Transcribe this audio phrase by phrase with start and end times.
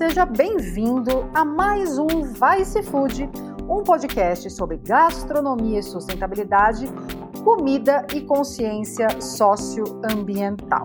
[0.00, 3.28] seja bem-vindo a mais um Vice Food,
[3.68, 6.86] um podcast sobre gastronomia e sustentabilidade,
[7.44, 10.84] comida e consciência socioambiental.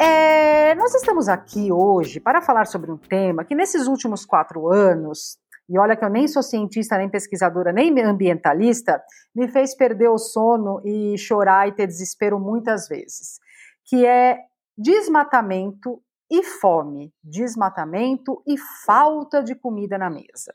[0.00, 5.38] É, nós estamos aqui hoje para falar sobre um tema que nesses últimos quatro anos,
[5.68, 9.00] e olha que eu nem sou cientista, nem pesquisadora, nem ambientalista,
[9.32, 13.38] me fez perder o sono e chorar e ter desespero muitas vezes,
[13.84, 14.40] que é
[14.76, 16.02] desmatamento
[16.34, 20.52] e fome, desmatamento e falta de comida na mesa.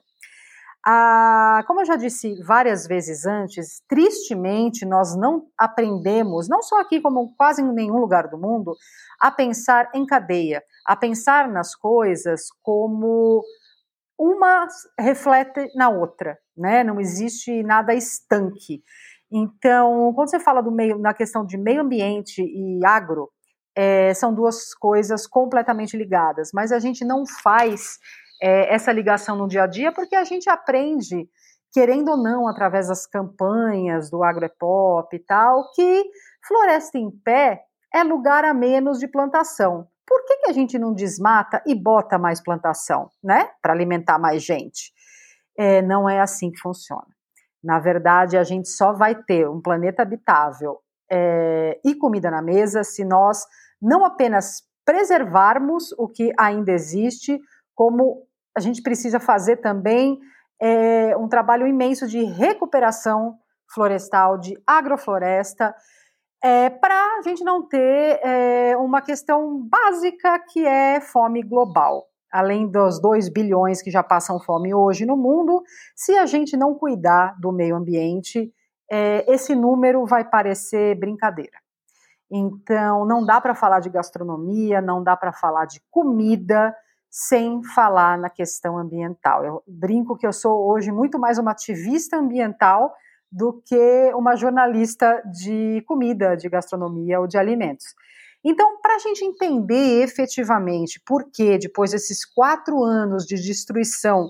[0.86, 7.00] Ah, como eu já disse várias vezes antes, tristemente nós não aprendemos, não só aqui
[7.02, 8.76] como quase em nenhum lugar do mundo,
[9.22, 13.44] a pensar em cadeia, a pensar nas coisas como
[14.18, 14.68] uma
[15.00, 16.84] reflete na outra, né?
[16.84, 18.84] Não existe nada estanque.
[19.32, 23.30] Então, quando você fala do meio, na questão de meio ambiente e agro,
[23.82, 27.98] é, são duas coisas completamente ligadas, mas a gente não faz
[28.42, 31.30] é, essa ligação no dia a dia porque a gente aprende,
[31.72, 36.04] querendo ou não, através das campanhas do agropop e tal, que
[36.46, 37.64] floresta em pé
[37.94, 39.88] é lugar a menos de plantação.
[40.06, 43.50] Por que, que a gente não desmata e bota mais plantação, né?
[43.62, 44.92] Para alimentar mais gente?
[45.58, 47.08] É, não é assim que funciona.
[47.64, 52.84] Na verdade, a gente só vai ter um planeta habitável é, e comida na mesa
[52.84, 53.46] se nós
[53.82, 57.40] não apenas preservarmos o que ainda existe,
[57.76, 58.24] como
[58.58, 60.20] a gente precisa fazer também
[60.62, 63.38] é, um trabalho imenso de recuperação
[63.74, 65.76] florestal, de agrofloresta,
[66.44, 72.06] é, para a gente não ter é, uma questão básica que é fome global.
[72.32, 75.64] Além dos 2 bilhões que já passam fome hoje no mundo,
[75.96, 78.54] se a gente não cuidar do meio ambiente,
[78.92, 81.58] é, esse número vai parecer brincadeira.
[82.32, 86.76] Então, não dá para falar de gastronomia, não dá para falar de comida
[87.10, 89.44] sem falar na questão ambiental.
[89.44, 92.94] Eu brinco que eu sou hoje muito mais uma ativista ambiental
[93.32, 97.86] do que uma jornalista de comida, de gastronomia ou de alimentos.
[98.44, 104.30] Então, para a gente entender efetivamente por que, depois desses quatro anos de destruição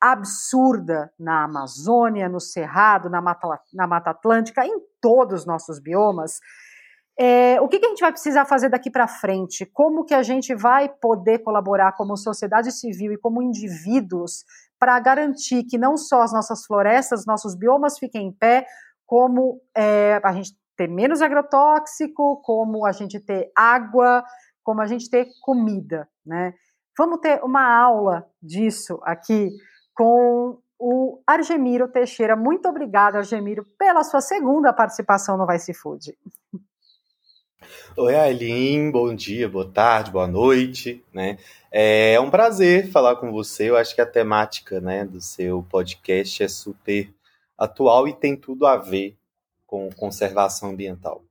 [0.00, 6.40] absurda na Amazônia, no Cerrado, na Mata, na Mata Atlântica, em todos os nossos biomas,
[7.22, 9.66] é, o que, que, a gente vai precisar fazer daqui para frente?
[9.66, 14.42] Como que a gente vai poder colaborar como sociedade civil e como indivíduos
[14.78, 18.64] para garantir que não só as nossas florestas, nossos biomas fiquem em pé,
[19.04, 24.24] como é, a gente ter menos agrotóxico, como a gente ter água,
[24.64, 26.54] como a gente ter comida, né?
[26.96, 29.50] Vamos ter uma aula disso aqui
[29.94, 32.34] com o Argemiro Teixeira.
[32.34, 36.16] Muito obrigada, Argemiro, pela sua segunda participação no Vice Food.
[37.96, 41.36] Oi, Aileen, bom dia, boa tarde, boa noite, né?
[41.70, 43.68] É um prazer falar com você.
[43.68, 47.12] Eu acho que a temática, né, do seu podcast é super
[47.58, 49.16] atual e tem tudo a ver
[49.66, 51.22] com conservação ambiental.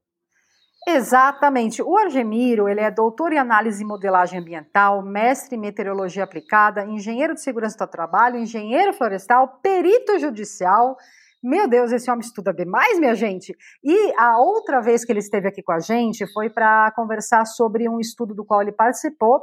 [0.88, 1.82] Exatamente.
[1.82, 7.34] O Argemiro, ele é doutor em análise e modelagem ambiental, mestre em meteorologia aplicada, engenheiro
[7.34, 10.98] de segurança do trabalho, engenheiro florestal, perito judicial,
[11.42, 13.56] meu Deus, esse homem estuda demais, minha gente.
[13.84, 17.88] E a outra vez que ele esteve aqui com a gente foi para conversar sobre
[17.88, 19.42] um estudo do qual ele participou,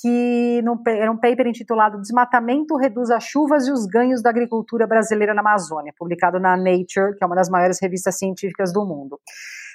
[0.00, 5.34] que era um paper intitulado Desmatamento reduz as chuvas e os ganhos da agricultura brasileira
[5.34, 9.20] na Amazônia, publicado na Nature, que é uma das maiores revistas científicas do mundo.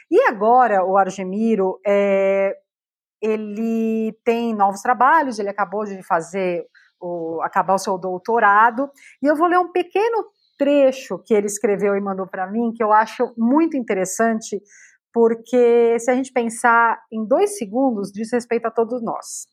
[0.09, 2.55] E agora o Argemiro, é,
[3.21, 6.65] ele tem novos trabalhos, ele acabou de fazer
[6.99, 8.89] o, acabar o seu doutorado,
[9.21, 10.25] e eu vou ler um pequeno
[10.57, 14.61] trecho que ele escreveu e mandou para mim que eu acho muito interessante,
[15.13, 19.47] porque se a gente pensar em dois segundos, diz respeito a todos nós.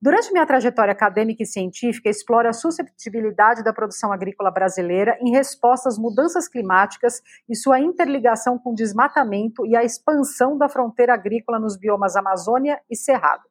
[0.00, 5.88] Durante minha trajetória acadêmica e científica, exploro a susceptibilidade da produção agrícola brasileira em resposta
[5.88, 11.58] às mudanças climáticas e sua interligação com o desmatamento e a expansão da fronteira agrícola
[11.58, 13.44] nos biomas Amazônia e Cerrado.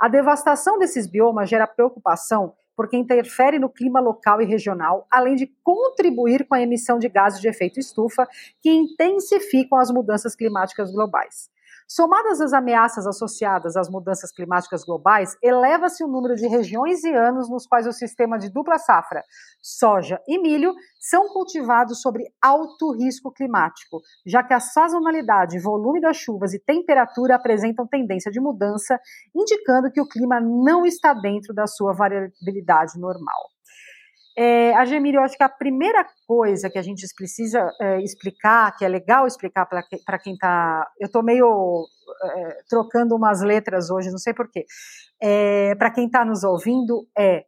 [0.00, 5.52] A devastação desses biomas gera preocupação porque interfere no clima local e regional, além de
[5.62, 8.26] contribuir com a emissão de gases de efeito estufa
[8.62, 11.53] que intensificam as mudanças climáticas globais.
[11.86, 17.48] Somadas as ameaças associadas às mudanças climáticas globais, eleva-se o número de regiões e anos
[17.48, 19.22] nos quais o sistema de dupla safra,
[19.62, 26.16] soja e milho, são cultivados sobre alto risco climático, já que a sazonalidade, volume das
[26.16, 28.98] chuvas e temperatura apresentam tendência de mudança,
[29.34, 33.53] indicando que o clima não está dentro da sua variabilidade normal.
[34.36, 38.84] É, Agemir, eu acho que a primeira coisa que a gente precisa é, explicar, que
[38.84, 40.90] é legal explicar para que, quem está.
[40.98, 41.86] Eu estou meio
[42.24, 44.66] é, trocando umas letras hoje, não sei porquê.
[45.22, 47.44] É, para quem está nos ouvindo, é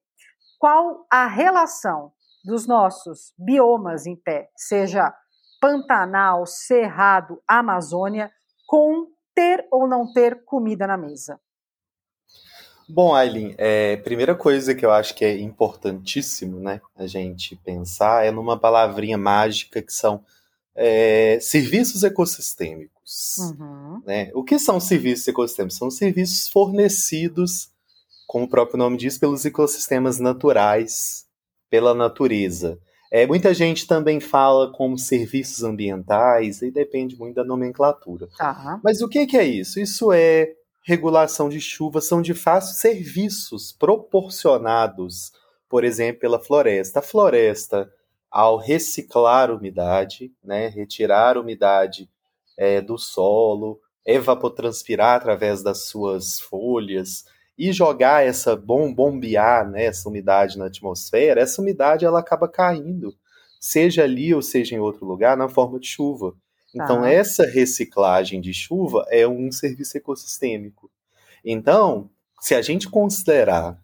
[0.59, 2.13] qual a relação
[2.45, 5.13] dos nossos biomas em pé, seja
[5.61, 8.31] Pantanal, Cerrado, Amazônia,
[8.67, 11.41] com ter ou não ter comida na mesa?
[12.89, 18.25] Bom, Aileen, é, primeira coisa que eu acho que é importantíssimo, né, a gente pensar
[18.25, 20.23] é numa palavrinha mágica que são
[20.75, 23.39] é, serviços ecossistêmicos.
[23.39, 24.03] Uhum.
[24.05, 24.31] Né?
[24.35, 25.79] O que são serviços ecossistêmicos?
[25.79, 27.71] São serviços fornecidos,
[28.27, 31.25] como o próprio nome diz, pelos ecossistemas naturais,
[31.71, 32.79] pela natureza.
[33.11, 38.29] É, muita gente também fala como serviços ambientais, e depende muito da nomenclatura.
[38.41, 38.81] Uhum.
[38.85, 39.81] Mas o que, que é isso?
[39.81, 40.53] Isso é
[40.87, 45.33] regulação de chuva são de fato serviços proporcionados,
[45.69, 47.01] por exemplo, pela floresta.
[47.01, 47.93] A floresta,
[48.31, 52.09] ao reciclar umidade, né, retirar umidade
[52.57, 57.25] é, do solo, evapotranspirar através das suas folhas
[57.59, 63.13] e jogar essa bom bombear né, essa umidade na atmosfera, essa umidade ela acaba caindo,
[63.59, 66.33] seja ali ou seja em outro lugar, na forma de chuva.
[66.77, 67.11] Então, tá.
[67.11, 70.91] essa reciclagem de chuva é um serviço ecossistêmico.
[71.43, 73.79] Então, se a gente considerar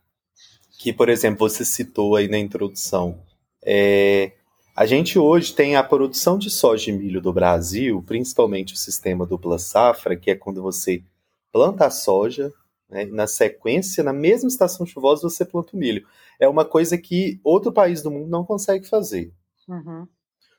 [0.79, 3.19] que, por exemplo, você citou aí na introdução,
[3.65, 4.33] é,
[4.77, 9.25] a gente hoje tem a produção de soja e milho do Brasil, principalmente o sistema
[9.25, 11.03] dupla safra, que é quando você
[11.50, 12.53] planta a soja,
[12.91, 16.06] né, na sequência, na mesma estação chuvosa, você planta o milho.
[16.39, 19.33] É uma coisa que outro país do mundo não consegue fazer.
[19.67, 20.06] Uhum.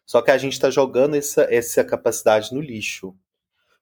[0.06, 3.16] Só que a gente está jogando essa, essa capacidade no lixo.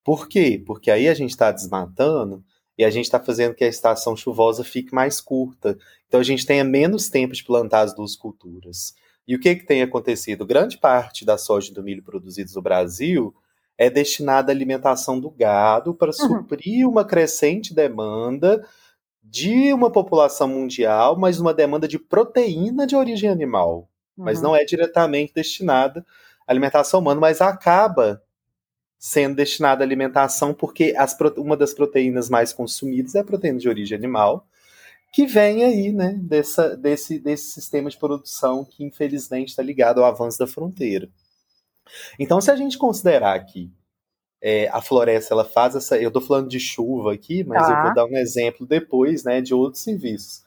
[0.04, 0.62] Por quê?
[0.66, 2.44] Porque aí a gente está desmatando
[2.78, 5.78] e a gente está fazendo que a estação chuvosa fique mais curta.
[6.08, 8.96] Então a gente tenha menos tempo de plantar as duas culturas.
[9.28, 10.46] E o que, que tem acontecido?
[10.46, 13.34] Grande parte da soja e do milho produzidos no Brasil
[13.78, 16.40] é destinada à alimentação do gado para uhum.
[16.40, 18.66] suprir uma crescente demanda
[19.24, 24.44] de uma população mundial, mas uma demanda de proteína de origem animal mas uhum.
[24.44, 26.06] não é diretamente destinada
[26.48, 28.22] à alimentação humana, mas acaba
[28.98, 33.68] sendo destinada à alimentação porque as, uma das proteínas mais consumidas é a proteína de
[33.68, 34.46] origem animal,
[35.12, 40.06] que vem aí, né, dessa, desse, desse sistema de produção que infelizmente está ligado ao
[40.06, 41.10] avanço da fronteira.
[42.20, 43.72] Então, se a gente considerar que
[44.42, 45.98] é, a floresta ela faz essa.
[45.98, 47.72] Eu estou falando de chuva aqui, mas tá.
[47.72, 50.44] eu vou dar um exemplo depois né, de outros serviços.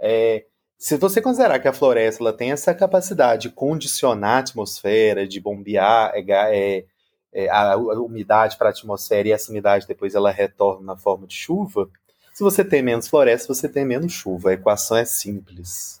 [0.00, 0.44] É,
[0.78, 5.40] se você considerar que a floresta ela tem essa capacidade de condicionar a atmosfera, de
[5.40, 6.84] bombear é, é,
[7.32, 11.26] é a, a, umidade para a atmosfera e essa umidade depois ela retorna na forma
[11.26, 11.90] de chuva,
[12.38, 14.50] se você tem menos floresta, você tem menos chuva.
[14.50, 16.00] A equação é simples.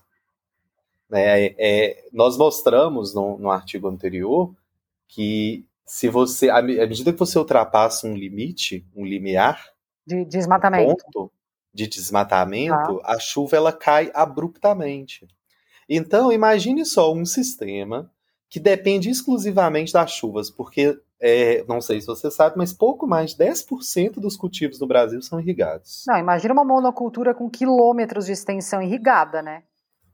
[1.10, 1.46] Né?
[1.46, 4.54] É, é, nós mostramos no, no, artigo anterior
[5.08, 9.72] que se você, à medida que você ultrapassa um limite, um limiar,
[10.06, 11.32] de desmatamento, ponto,
[11.72, 13.14] de desmatamento, ah.
[13.14, 15.26] a chuva ela cai abruptamente.
[15.88, 18.10] Então, imagine só um sistema
[18.50, 23.34] que depende exclusivamente das chuvas, porque, é, não sei se você sabe, mas pouco mais
[23.34, 26.04] de 10% dos cultivos no Brasil são irrigados.
[26.06, 29.62] Não, imagina uma monocultura com quilômetros de extensão irrigada, né?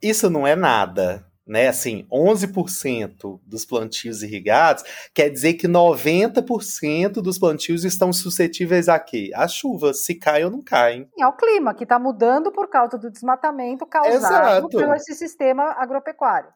[0.03, 4.83] Isso não é nada né, assim, 11% dos plantios irrigados,
[5.13, 9.31] quer dizer que 90% dos plantios estão suscetíveis a quê?
[9.35, 11.09] Às chuvas, se caem ou não caem.
[11.19, 14.69] É o clima, que está mudando por causa do desmatamento causado Exato.
[14.69, 16.49] por esse sistema agropecuário.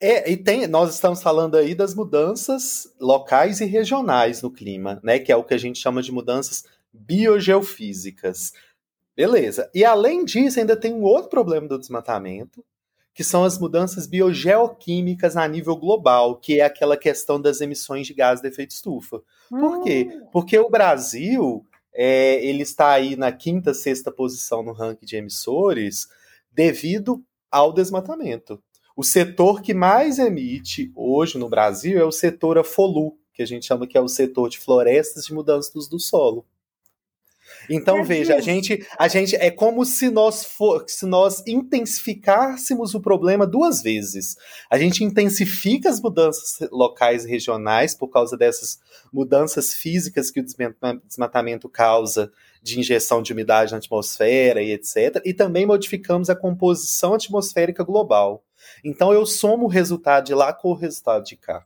[0.00, 5.18] É, e tem, nós estamos falando aí das mudanças locais e regionais no clima, né,
[5.18, 8.52] que é o que a gente chama de mudanças biogeofísicas.
[9.16, 9.68] Beleza.
[9.74, 12.64] E além disso, ainda tem um outro problema do desmatamento,
[13.18, 18.14] que são as mudanças biogeoquímicas a nível global, que é aquela questão das emissões de
[18.14, 19.20] gás de efeito estufa.
[19.50, 20.08] Por quê?
[20.08, 20.28] Hum.
[20.30, 26.06] Porque o Brasil é, ele está aí na quinta, sexta posição no ranking de emissores
[26.52, 27.20] devido
[27.50, 28.62] ao desmatamento.
[28.96, 33.66] O setor que mais emite hoje no Brasil é o setor AFOLU, que a gente
[33.66, 36.46] chama que é o setor de florestas de mudanças do solo.
[37.68, 43.00] Então, veja, a gente, a gente é como se nós, for, se nós intensificássemos o
[43.00, 44.36] problema duas vezes.
[44.70, 48.80] A gente intensifica as mudanças locais e regionais por causa dessas
[49.12, 50.44] mudanças físicas que o
[51.04, 52.32] desmatamento causa
[52.62, 55.22] de injeção de umidade na atmosfera e etc.
[55.24, 58.42] E também modificamos a composição atmosférica global.
[58.84, 61.64] Então eu somo o resultado de lá com o resultado de cá.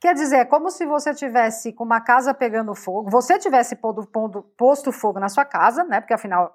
[0.00, 4.06] Quer dizer, é como se você tivesse com uma casa pegando fogo, você tivesse pondo,
[4.06, 6.00] pondo, posto fogo na sua casa, né?
[6.00, 6.54] Porque afinal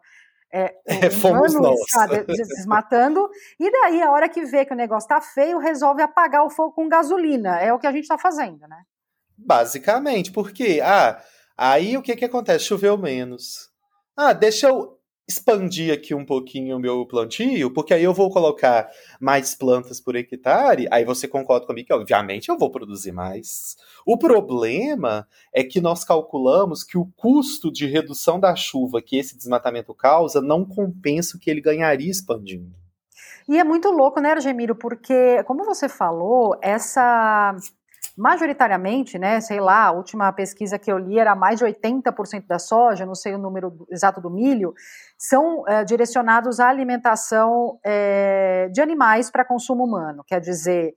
[0.51, 1.79] é, é fomos nós.
[2.27, 3.29] desmatando,
[3.59, 6.73] e daí a hora que vê que o negócio está feio, resolve apagar o fogo
[6.73, 7.59] com gasolina.
[7.59, 8.83] É o que a gente está fazendo, né?
[9.37, 11.19] Basicamente, porque ah,
[11.57, 12.65] aí o que, que acontece?
[12.65, 13.71] Choveu menos.
[14.15, 18.89] Ah, deixa eu expandir aqui um pouquinho o meu plantio, porque aí eu vou colocar
[19.19, 23.75] mais plantas por hectare, aí você concorda comigo que, obviamente, eu vou produzir mais.
[24.05, 29.37] O problema é que nós calculamos que o custo de redução da chuva que esse
[29.37, 32.75] desmatamento causa não compensa o que ele ganharia expandindo.
[33.47, 34.75] E é muito louco, né, Argemiro?
[34.75, 37.55] Porque, como você falou, essa
[38.21, 42.59] majoritariamente, né, sei lá, a última pesquisa que eu li era mais de 80% da
[42.59, 44.75] soja, não sei o número exato do milho,
[45.17, 50.23] são é, direcionados à alimentação é, de animais para consumo humano.
[50.27, 50.93] Quer dizer,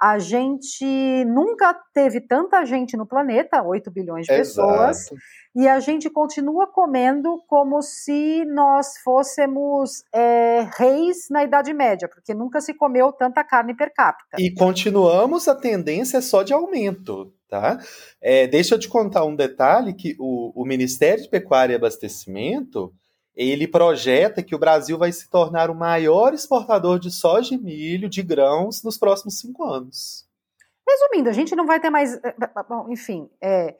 [0.00, 4.68] a gente nunca teve tanta gente no planeta, 8 bilhões de Exato.
[4.68, 5.08] pessoas,
[5.56, 12.34] e a gente continua comendo como se nós fôssemos é, reis na Idade Média, porque
[12.34, 14.36] nunca se comeu tanta carne per capita.
[14.38, 17.32] E continuamos, a tendência é só de aumento.
[17.48, 17.78] Tá?
[18.20, 22.92] É, deixa eu te contar um detalhe que o, o Ministério de Pecuária e Abastecimento
[23.34, 28.10] ele projeta que o Brasil vai se tornar o maior exportador de soja e milho,
[28.10, 30.26] de grãos, nos próximos cinco anos.
[30.86, 32.14] Resumindo, a gente não vai ter mais.
[32.14, 32.34] Eh,
[32.68, 33.76] bom, enfim, é,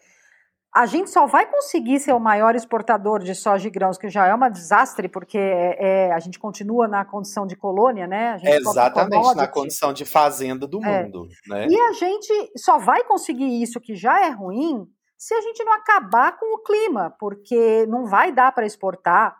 [0.76, 4.26] a gente só vai conseguir ser o maior exportador de soja e grãos, que já
[4.26, 8.38] é um desastre, porque é, é, a gente continua na condição de colônia, né?
[8.44, 11.04] Exatamente, na condição de fazenda do é.
[11.04, 11.28] mundo.
[11.48, 11.66] Né?
[11.68, 15.72] E a gente só vai conseguir isso, que já é ruim, se a gente não
[15.72, 19.34] acabar com o clima, porque não vai dar para exportar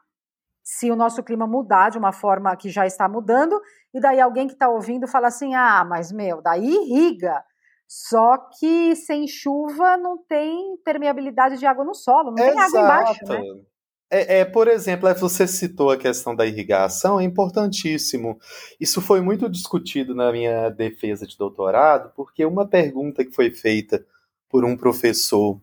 [0.65, 3.61] se o nosso clima mudar de uma forma que já está mudando,
[3.93, 7.45] e daí alguém que está ouvindo fala assim: ah, mas meu, daí irriga.
[7.89, 12.73] Só que sem chuva não tem permeabilidade de água no solo, não Exato.
[12.73, 13.25] tem água embaixo.
[13.27, 13.61] Né?
[14.11, 18.39] É, é, por exemplo, você citou a questão da irrigação, é importantíssimo.
[18.81, 24.05] Isso foi muito discutido na minha defesa de doutorado, porque uma pergunta que foi feita
[24.49, 25.61] por um professor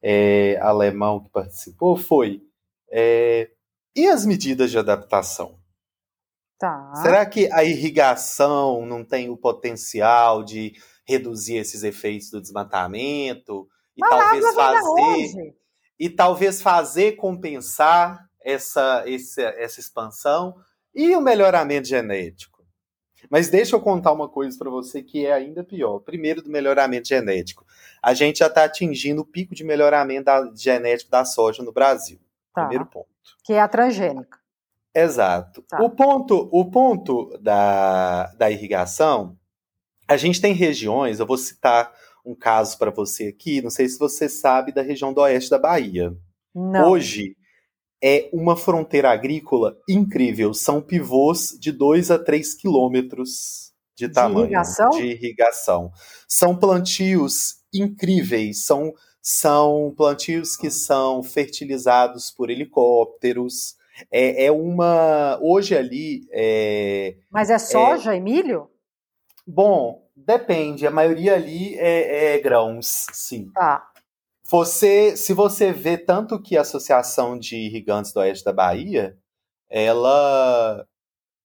[0.00, 2.42] é, alemão que participou foi:
[2.90, 3.50] é,
[3.94, 5.58] e as medidas de adaptação?
[6.58, 6.92] Tá.
[6.96, 10.74] Será que a irrigação não tem o potencial de
[11.10, 15.54] reduzir esses efeitos do desmatamento e Mas talvez fazer
[15.98, 20.56] e talvez fazer compensar essa, essa, essa expansão
[20.94, 22.60] e o melhoramento genético?
[23.28, 25.98] Mas deixa eu contar uma coisa para você que é ainda pior.
[26.00, 27.66] Primeiro, do melhoramento genético.
[28.02, 32.18] A gente já está atingindo o pico de melhoramento da, genético da soja no Brasil.
[32.54, 32.62] Tá.
[32.62, 33.08] Primeiro ponto.
[33.44, 34.38] Que é a transgênica.
[34.94, 35.62] Exato.
[35.62, 35.82] Tá.
[35.82, 39.36] O ponto, o ponto da, da irrigação,
[40.10, 41.92] a gente tem regiões, eu vou citar
[42.26, 45.58] um caso para você aqui, não sei se você sabe da região do oeste da
[45.58, 46.12] Bahia.
[46.52, 46.90] Não.
[46.90, 47.36] Hoje
[48.02, 54.46] é uma fronteira agrícola incrível, são pivôs de 2 a 3 quilômetros de, de tamanho
[54.46, 54.90] irrigação?
[54.90, 55.92] de irrigação.
[56.26, 63.76] São plantios incríveis, são são plantios que são fertilizados por helicópteros.
[64.10, 65.38] É, é uma.
[65.40, 66.26] Hoje ali.
[66.32, 68.70] É, Mas é soja é, e milho?
[69.46, 70.86] Bom, depende.
[70.86, 73.50] A maioria ali é, é grãos, sim.
[73.52, 73.86] Tá.
[74.50, 79.16] Você, se você vê tanto que a Associação de Irrigantes do Oeste da Bahia,
[79.68, 80.84] ela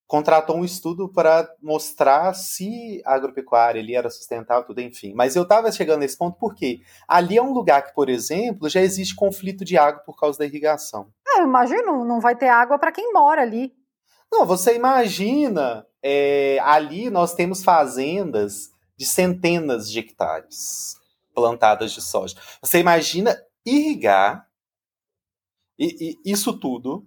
[0.06, 5.12] contratou um estudo para mostrar se a agropecuária ali era sustentável, tudo, enfim.
[5.14, 8.80] Mas eu estava chegando nesse ponto porque ali é um lugar que, por exemplo, já
[8.80, 11.08] existe conflito de água por causa da irrigação.
[11.26, 13.72] É, eu imagino, não vai ter água para quem mora ali.
[14.32, 20.96] Não, você imagina, é, ali nós temos fazendas de centenas de hectares
[21.34, 22.34] plantadas de soja.
[22.62, 24.48] Você imagina irrigar
[25.78, 27.06] e, e isso tudo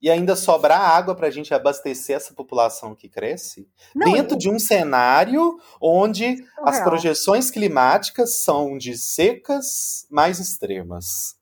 [0.00, 4.38] e ainda sobrar água para a gente abastecer essa população que cresce, Não, dentro eu...
[4.38, 11.36] de um cenário onde as projeções climáticas são de secas mais extremas.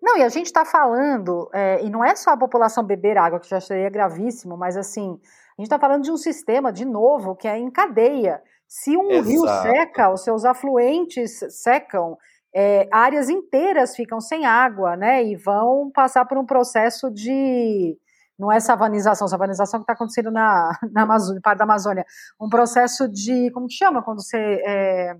[0.00, 3.40] Não, e a gente está falando, é, e não é só a população beber água,
[3.40, 5.20] que já seria gravíssimo, mas assim,
[5.58, 8.40] a gente está falando de um sistema, de novo, que é em cadeia.
[8.66, 9.28] Se um Exato.
[9.28, 12.16] rio seca, os seus afluentes secam,
[12.54, 15.24] é, áreas inteiras ficam sem água, né?
[15.24, 17.96] E vão passar por um processo de.
[18.38, 22.04] Não é savanização, savanização que está acontecendo na, na Amazônia, parte da Amazônia.
[22.40, 23.50] Um processo de.
[23.52, 24.36] Como que chama quando você.
[24.36, 25.16] É,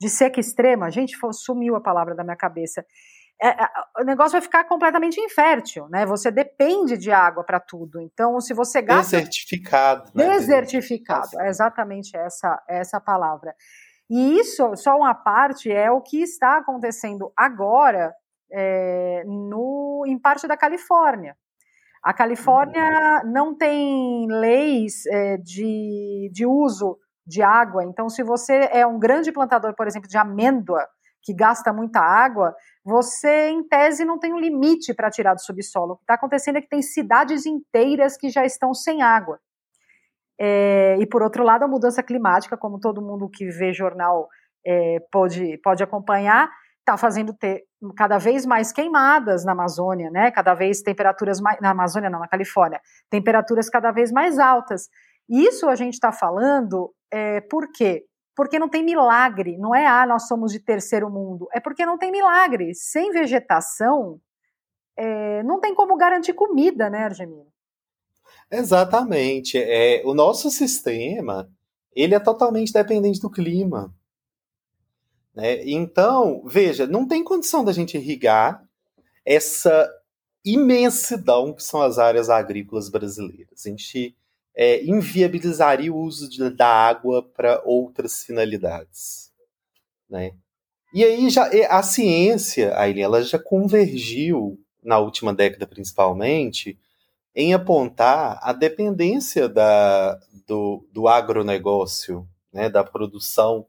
[0.00, 0.90] de seca extrema.
[0.90, 2.84] Gente, sumiu a palavra da minha cabeça.
[3.44, 3.68] É, é,
[3.98, 6.06] o negócio vai ficar completamente infértil, né?
[6.06, 8.00] Você depende de água para tudo.
[8.00, 9.16] Então, se você gasta.
[9.16, 10.10] Desertificado.
[10.14, 10.28] Né?
[10.28, 13.52] Desertificado, é exatamente essa, essa palavra.
[14.08, 18.14] E isso, só uma parte, é o que está acontecendo agora
[18.52, 21.36] é, no, em parte da Califórnia.
[22.00, 26.96] A Califórnia não tem leis é, de, de uso
[27.26, 30.86] de água, então, se você é um grande plantador, por exemplo, de amêndoa,
[31.22, 35.92] que gasta muita água, você, em tese, não tem um limite para tirar do subsolo.
[35.92, 39.38] O que está acontecendo é que tem cidades inteiras que já estão sem água.
[40.38, 44.28] É, e, por outro lado, a mudança climática, como todo mundo que vê jornal
[44.66, 46.50] é, pode, pode acompanhar,
[46.80, 47.62] está fazendo ter
[47.96, 50.30] cada vez mais queimadas na Amazônia, né?
[50.32, 51.60] Cada vez temperaturas mais.
[51.60, 54.88] Na Amazônia, não, na Califórnia, temperaturas cada vez mais altas.
[55.28, 58.04] Isso a gente está falando é, por quê?
[58.34, 61.98] Porque não tem milagre, não é, ah, nós somos de terceiro mundo, é porque não
[61.98, 62.74] tem milagre.
[62.74, 64.20] Sem vegetação,
[64.96, 67.52] é, não tem como garantir comida, né, Argemino?
[68.50, 69.58] Exatamente.
[69.58, 71.50] É, o nosso sistema,
[71.94, 73.94] ele é totalmente dependente do clima.
[75.34, 75.66] Né?
[75.68, 78.62] Então, veja, não tem condição da gente irrigar
[79.24, 79.90] essa
[80.44, 83.64] imensidão que são as áreas agrícolas brasileiras.
[83.64, 84.16] A gente
[84.54, 89.30] é, inviabilizaria o uso de, da água para outras finalidades.
[90.08, 90.32] Né?
[90.92, 96.78] E aí já a ciência, Aileen, ela já convergiu na última década principalmente
[97.34, 103.66] em apontar a dependência da, do, do agronegócio, né, da produção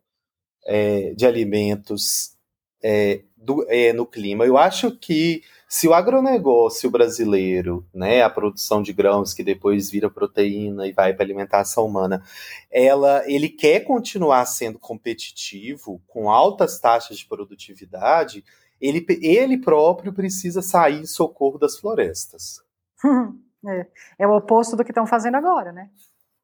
[0.66, 2.36] é, de alimentos
[2.84, 4.46] é, do, é, no clima.
[4.46, 5.44] Eu acho que
[5.74, 11.16] se o agronegócio brasileiro, né, a produção de grãos que depois vira proteína e vai
[11.16, 12.24] para alimentação humana,
[12.70, 18.46] ela, ele quer continuar sendo competitivo com altas taxas de produtividade,
[18.80, 22.62] ele, ele próprio precisa sair em socorro das florestas.
[23.66, 23.88] é,
[24.20, 25.90] é o oposto do que estão fazendo agora, né?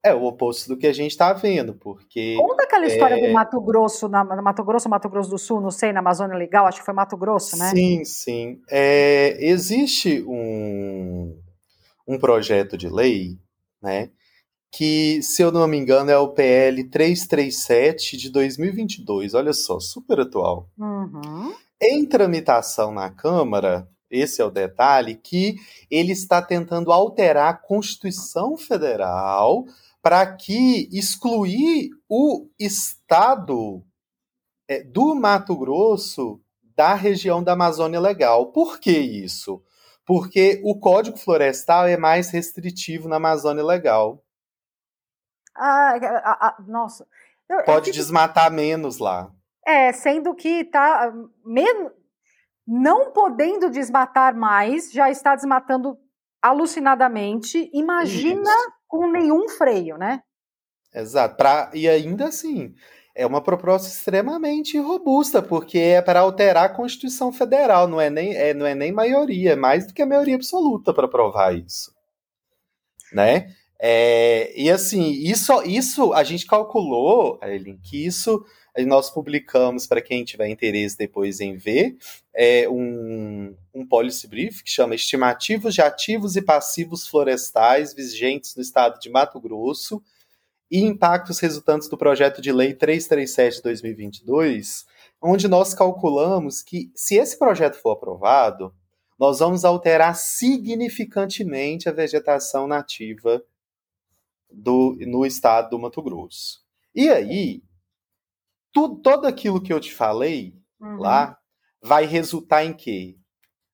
[0.01, 2.35] É o oposto do que a gente está vendo, porque.
[2.37, 3.27] Conta aquela história é...
[3.27, 6.65] do Mato Grosso, na, Mato Grosso, Mato Grosso do Sul, não sei, na Amazônia Legal,
[6.65, 7.69] acho que foi Mato Grosso, né?
[7.71, 8.61] Sim, sim.
[8.69, 11.37] É, existe um,
[12.07, 13.37] um projeto de lei,
[13.81, 14.09] né?
[14.71, 19.33] Que, se eu não me engano, é o PL 337 de 2022.
[19.33, 20.69] Olha só, super atual.
[20.77, 21.53] Uhum.
[21.81, 25.55] Em tramitação na Câmara, esse é o detalhe, que
[25.89, 29.65] ele está tentando alterar a Constituição Federal
[30.01, 33.83] para que excluir o estado
[34.67, 36.41] é, do Mato Grosso
[36.75, 38.51] da região da Amazônia Legal.
[38.51, 39.61] Por que isso?
[40.05, 44.23] Porque o Código Florestal é mais restritivo na Amazônia Legal.
[45.55, 47.05] Ah, ah, ah nossa.
[47.49, 49.31] Eu, Pode eu desmatar menos lá.
[49.67, 51.91] É, sendo que tá menos,
[52.65, 55.97] não podendo desmatar mais, já está desmatando
[56.41, 57.69] alucinadamente.
[57.73, 60.21] Imagina Isso com nenhum freio, né?
[60.93, 61.37] Exato.
[61.37, 62.73] Pra, e ainda assim,
[63.15, 68.35] é uma proposta extremamente robusta, porque é para alterar a Constituição Federal, não é nem,
[68.35, 71.93] é, não é nem maioria, é mais do que a maioria absoluta para provar isso.
[73.13, 73.53] Né?
[73.79, 78.43] É, e assim, isso, isso a gente calculou, Eileen, que isso
[78.85, 81.97] nós publicamos, para quem tiver interesse depois em ver,
[82.33, 88.61] é um, um policy brief que chama Estimativos de Ativos e Passivos Florestais Vigentes no
[88.61, 90.03] Estado de Mato Grosso
[90.69, 94.85] e Impactos Resultantes do Projeto de Lei 337 de 2022,
[95.21, 98.75] onde nós calculamos que, se esse projeto for aprovado,
[99.17, 103.41] nós vamos alterar significantemente a vegetação nativa
[104.51, 106.61] do, no estado do Mato Grosso.
[106.93, 107.63] E aí,
[108.73, 110.97] tudo, todo aquilo que eu te falei uhum.
[110.97, 111.39] lá
[111.81, 113.17] vai resultar em quê?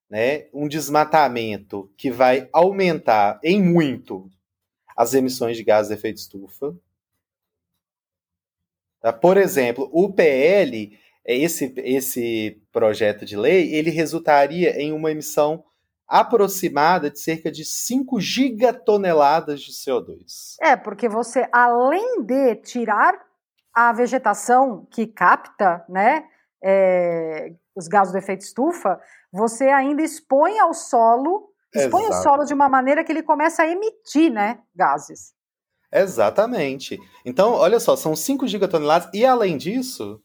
[0.08, 0.46] Né?
[0.52, 4.30] Um desmatamento que vai aumentar em muito
[4.96, 6.74] as emissões de gases de efeito estufa.
[9.00, 9.12] Tá?
[9.12, 15.64] Por exemplo, o PL, esse, esse projeto de lei, ele resultaria em uma emissão
[16.08, 20.54] aproximada de cerca de 5 gigatoneladas de CO2.
[20.60, 23.26] É, porque você, além de tirar
[23.74, 26.24] a vegetação que capta né,
[26.62, 28.98] é, os gases do efeito estufa,
[29.30, 32.18] você ainda expõe ao solo, expõe Exato.
[32.18, 35.34] o solo de uma maneira que ele começa a emitir né, gases.
[35.92, 36.98] Exatamente.
[37.24, 40.20] Então, olha só, são 5 gigatoneladas, e além disso,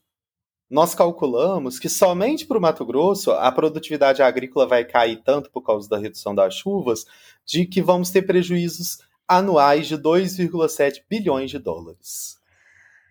[0.70, 5.62] nós calculamos que somente para o Mato Grosso a produtividade agrícola vai cair tanto por
[5.62, 7.06] causa da redução das chuvas,
[7.46, 12.40] de que vamos ter prejuízos anuais de 2,7 bilhões de dólares.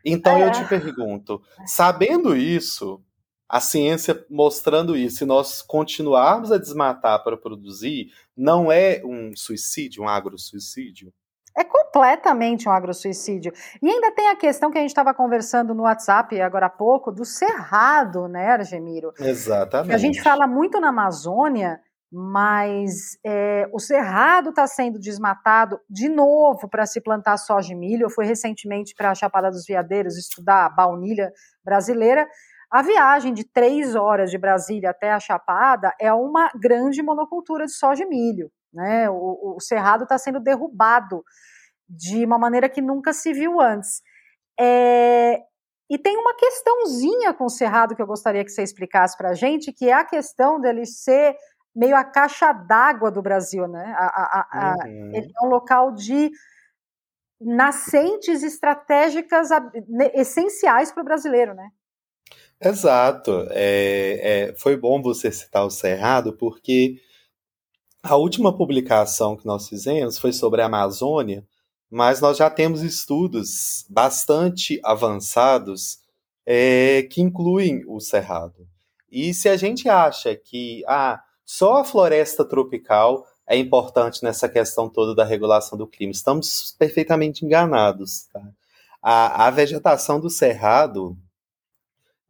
[0.04, 0.48] Então é.
[0.48, 3.02] eu te pergunto, sabendo isso,
[3.50, 10.04] a ciência mostrando isso, e nós continuarmos a desmatar para produzir, não é um suicídio,
[10.04, 11.12] um agrosuicídio?
[11.58, 13.52] É completamente um agrosuicídio.
[13.82, 17.10] E ainda tem a questão que a gente estava conversando no WhatsApp agora há pouco,
[17.10, 19.12] do cerrado, né, Argemiro?
[19.18, 19.92] Exatamente.
[19.92, 21.80] a gente fala muito na Amazônia
[22.12, 28.06] mas é, o cerrado está sendo desmatado de novo para se plantar soja e milho.
[28.06, 31.30] Eu fui recentemente para a Chapada dos Veadeiros estudar a baunilha
[31.64, 32.26] brasileira.
[32.70, 37.72] A viagem de três horas de Brasília até a Chapada é uma grande monocultura de
[37.72, 38.50] soja e milho.
[38.72, 39.10] Né?
[39.10, 41.24] O, o cerrado está sendo derrubado
[41.88, 44.00] de uma maneira que nunca se viu antes.
[44.58, 45.40] É,
[45.90, 49.34] e tem uma questãozinha com o cerrado que eu gostaria que você explicasse para a
[49.34, 51.34] gente, que é a questão dele ser
[51.74, 53.92] meio a caixa d'água do Brasil, né?
[53.96, 55.10] A, a, a, uhum.
[55.14, 56.30] Ele é um local de
[57.40, 59.48] nascentes estratégicas
[60.14, 61.70] essenciais para o brasileiro, né?
[62.62, 63.46] Exato.
[63.50, 67.00] É, é, foi bom você citar o Cerrado, porque
[68.02, 71.46] a última publicação que nós fizemos foi sobre a Amazônia,
[71.90, 76.00] mas nós já temos estudos bastante avançados
[76.46, 78.68] é, que incluem o Cerrado.
[79.10, 84.88] E se a gente acha que ah, só a floresta tropical é importante nessa questão
[84.88, 86.12] toda da regulação do clima.
[86.12, 88.28] Estamos perfeitamente enganados.
[88.32, 88.40] Tá?
[89.02, 91.18] A, a, vegetação do cerrado,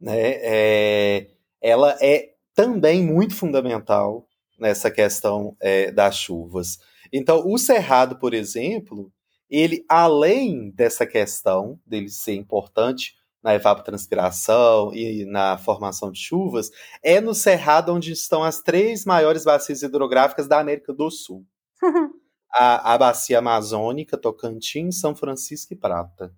[0.01, 1.27] né, é,
[1.61, 4.27] ela é também muito fundamental
[4.59, 6.79] nessa questão é, das chuvas.
[7.13, 9.11] Então, o cerrado, por exemplo,
[9.49, 16.69] ele, além dessa questão dele ser importante na evapotranspiração e na formação de chuvas,
[17.03, 21.45] é no Cerrado onde estão as três maiores bacias hidrográficas da América do Sul.
[22.53, 26.33] a, a bacia amazônica, Tocantins, São Francisco e Prata.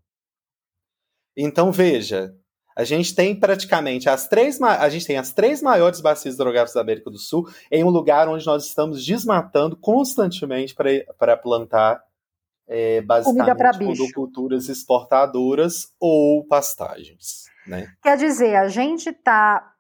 [1.36, 2.36] Então veja,
[2.76, 6.82] a gente tem praticamente as três, a gente tem as três maiores bacias hidrográficas da
[6.82, 10.76] América do Sul em um lugar onde nós estamos desmatando constantemente
[11.18, 12.04] para plantar
[12.68, 17.44] é, basicamente monoculturas exportadoras ou pastagens.
[17.68, 17.88] Né?
[18.02, 19.74] Quer dizer, a gente está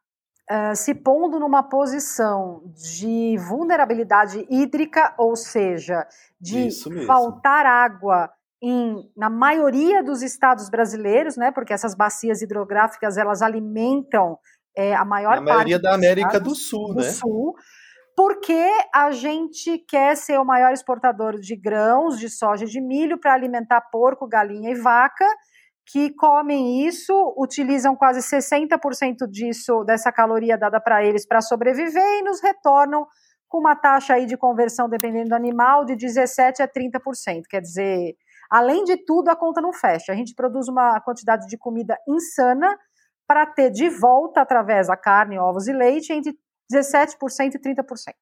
[0.49, 6.07] uh, se pondo numa posição de vulnerabilidade hídrica, ou seja,
[6.39, 6.69] de
[7.05, 8.29] faltar água
[8.63, 11.51] em, na maioria dos estados brasileiros, né?
[11.51, 14.37] Porque essas bacias hidrográficas elas alimentam
[14.75, 17.09] é, a maior na parte maioria da América do Sul, do né?
[17.09, 17.53] Sul
[18.15, 23.19] porque a gente quer ser o maior exportador de grãos, de soja e de milho
[23.19, 25.25] para alimentar porco, galinha e vaca,
[25.85, 32.23] que comem isso, utilizam quase 60% disso, dessa caloria dada para eles para sobreviver e
[32.23, 33.05] nos retornam
[33.47, 37.41] com uma taxa aí de conversão, dependendo do animal, de 17% a 30%.
[37.49, 38.15] Quer dizer,
[38.53, 40.11] além de tudo, a conta não fecha.
[40.11, 42.77] A gente produz uma quantidade de comida insana
[43.25, 46.37] para ter de volta, através da carne, ovos e leite, entre
[46.71, 48.13] 17% e 30%.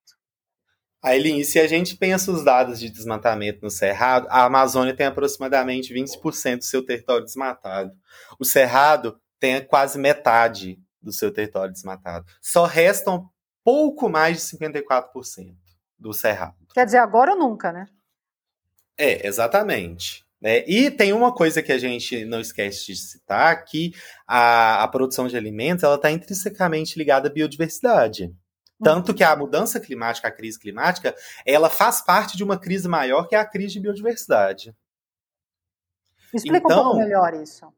[1.03, 5.93] Aileen, se a gente pensa os dados de desmatamento no Cerrado, a Amazônia tem aproximadamente
[5.93, 7.91] 20% do seu território desmatado.
[8.39, 12.25] O Cerrado tem quase metade do seu território desmatado.
[12.41, 13.29] Só restam
[13.65, 15.55] pouco mais de 54%
[15.99, 16.55] do Cerrado.
[16.73, 17.87] Quer dizer, agora ou nunca, né?
[18.97, 20.25] É, exatamente.
[20.41, 20.63] Né?
[20.67, 23.93] E tem uma coisa que a gente não esquece de citar, que
[24.27, 28.33] a, a produção de alimentos ela está intrinsecamente ligada à biodiversidade.
[28.83, 33.27] Tanto que a mudança climática, a crise climática, ela faz parte de uma crise maior
[33.27, 34.75] que é a crise de biodiversidade.
[36.33, 37.71] Explica então, um pouco melhor isso.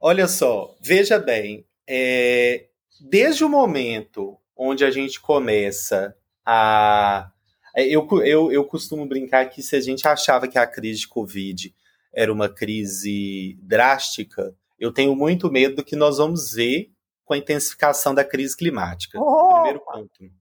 [0.00, 2.66] Olha só, veja bem, é,
[3.00, 6.16] desde o momento onde a gente começa
[6.46, 7.30] a.
[7.76, 11.08] É, eu, eu, eu costumo brincar que se a gente achava que a crise de
[11.08, 11.74] Covid
[12.12, 16.90] era uma crise drástica, eu tenho muito medo do que nós vamos ver
[17.24, 19.18] com a intensificação da crise climática.
[19.20, 19.54] Oh!
[19.54, 20.38] Primeiro ponto.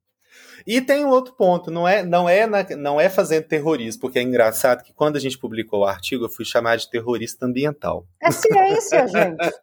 [0.66, 4.20] E tem um outro ponto, não é, não é, na, não é fazendo terrorismo, porque
[4.20, 8.06] é engraçado que quando a gente publicou o artigo, eu fui chamado de terrorista ambiental.
[8.22, 9.54] É ciência, gente.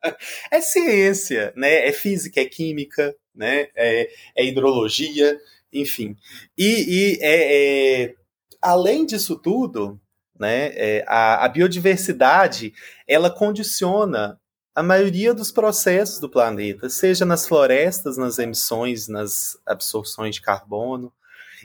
[0.51, 1.87] é ciência, né?
[1.87, 3.69] É física, é química, né?
[3.77, 5.39] É, é hidrologia,
[5.75, 6.17] enfim.
[6.57, 8.15] E, e é, é,
[8.63, 10.01] além disso tudo,
[10.39, 10.73] né?
[10.75, 12.73] É, a, a biodiversidade
[13.07, 14.41] ela condiciona
[14.75, 21.13] a maioria dos processos do planeta, seja nas florestas, nas emissões, nas absorções de carbono.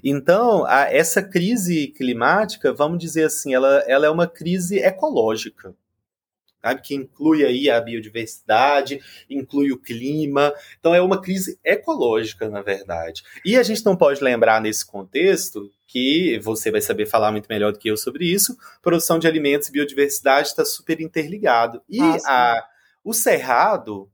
[0.04, 5.74] Então, a, essa crise climática, vamos dizer assim, ela, ela é uma crise ecológica,
[6.62, 6.82] sabe?
[6.82, 10.54] que inclui aí a biodiversidade, inclui o clima.
[10.80, 13.24] Então, é uma crise ecológica, na verdade.
[13.46, 17.72] E a gente não pode lembrar nesse contexto que você vai saber falar muito melhor
[17.72, 18.58] do que eu sobre isso.
[18.82, 21.82] Produção de alimentos e biodiversidade está super interligado.
[21.90, 22.64] E a
[23.04, 24.12] o Cerrado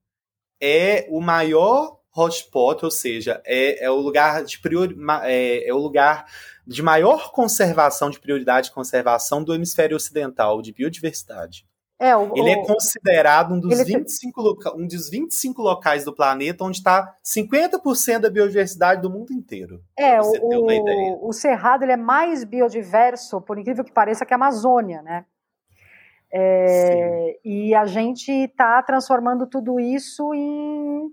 [0.61, 5.77] é o maior hotspot, ou seja, é, é o lugar de priori, é, é, o
[5.77, 6.25] lugar
[6.65, 11.65] de maior conservação, de prioridade de conservação do hemisfério ocidental de biodiversidade.
[11.97, 14.75] É, o, ele é considerado um dos, 25 loca...
[14.75, 19.81] um dos 25 locais do planeta onde está 50% da biodiversidade do mundo inteiro.
[19.97, 25.01] É, o, o Cerrado ele é mais biodiverso, por incrível que pareça, que a Amazônia,
[25.01, 25.25] né?
[26.33, 31.09] É, e a gente está transformando tudo isso em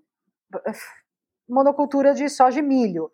[1.48, 3.08] monocultura de soja e milho.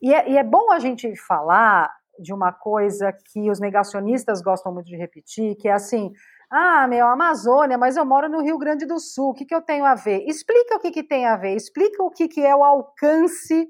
[0.00, 4.72] E é, e é bom a gente falar de uma coisa que os negacionistas gostam
[4.72, 6.12] muito de repetir, que é assim,
[6.54, 9.62] ah, meu, Amazônia, mas eu moro no Rio Grande do Sul, o que, que eu
[9.62, 10.22] tenho a ver?
[10.28, 13.68] Explica o que, que tem a ver, explica o que, que é o alcance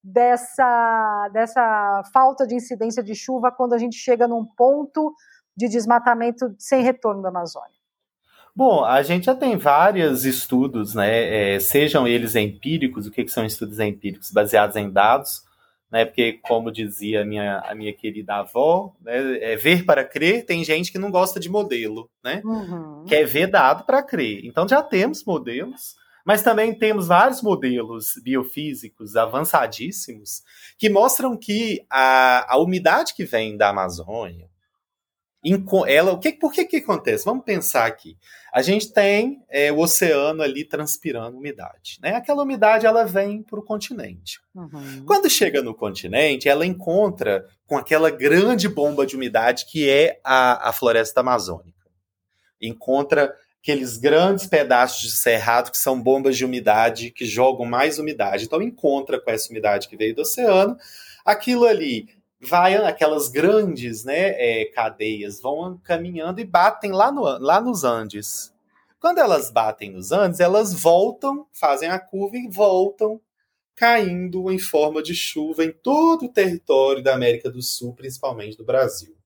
[0.00, 5.12] dessa, dessa falta de incidência de chuva quando a gente chega num ponto
[5.56, 7.80] de desmatamento sem retorno da Amazônia.
[8.54, 13.32] Bom, a gente já tem vários estudos, né, é, sejam eles empíricos, o que, que
[13.32, 14.30] são estudos empíricos?
[14.30, 15.42] Baseados em dados,
[15.90, 16.04] né?
[16.04, 20.62] Porque, como dizia a minha, a minha querida avó, né, é ver para crer, tem
[20.62, 22.40] gente que não gosta de modelo, né?
[22.44, 23.04] Uhum.
[23.06, 24.44] Quer ver dado para crer.
[24.44, 30.42] Então já temos modelos, mas também temos vários modelos biofísicos avançadíssimos
[30.78, 34.48] que mostram que a, a umidade que vem da Amazônia,
[35.88, 37.24] ela, o que, por que que acontece?
[37.24, 38.16] Vamos pensar aqui.
[38.52, 41.98] A gente tem é, o oceano ali transpirando umidade.
[42.02, 42.16] Né?
[42.16, 44.40] Aquela umidade ela vem para o continente.
[44.54, 45.04] Uhum.
[45.06, 50.68] Quando chega no continente, ela encontra com aquela grande bomba de umidade que é a,
[50.68, 51.78] a floresta amazônica.
[52.60, 58.44] Encontra aqueles grandes pedaços de cerrado que são bombas de umidade que jogam mais umidade.
[58.44, 60.76] Então encontra com essa umidade que veio do oceano,
[61.24, 62.08] aquilo ali
[62.40, 68.52] vai aquelas grandes né, é, cadeias vão caminhando e batem lá, no, lá nos Andes.
[68.98, 73.20] Quando elas batem nos Andes, elas voltam, fazem a curva e voltam
[73.74, 78.64] caindo em forma de chuva em todo o território da América do Sul, principalmente do
[78.64, 79.16] Brasil.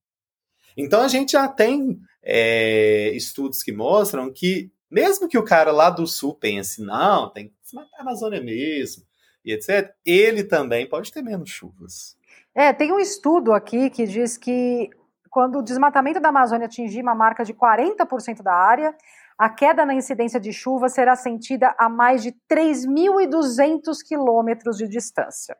[0.76, 5.90] Então a gente já tem é, estudos que mostram que, mesmo que o cara lá
[5.90, 9.04] do sul pense, não, tem que se matar a Amazônia mesmo,
[9.44, 12.16] e etc., ele também pode ter menos chuvas.
[12.54, 14.88] É, tem um estudo aqui que diz que
[15.28, 18.94] quando o desmatamento da Amazônia atingir uma marca de 40% da área,
[19.36, 25.56] a queda na incidência de chuva será sentida a mais de 3.200 quilômetros de distância.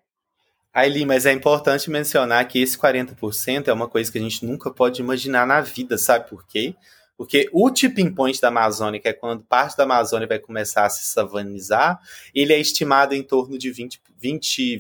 [0.73, 4.73] Aileen, mas é importante mencionar que esse 40% é uma coisa que a gente nunca
[4.73, 6.75] pode imaginar na vida, sabe por quê?
[7.17, 10.91] Porque o tipping point da Amazônia, que é quando parte da Amazônia vai começar a
[10.91, 12.01] se savanizar,
[12.35, 14.77] ele é estimado em torno de 20, 20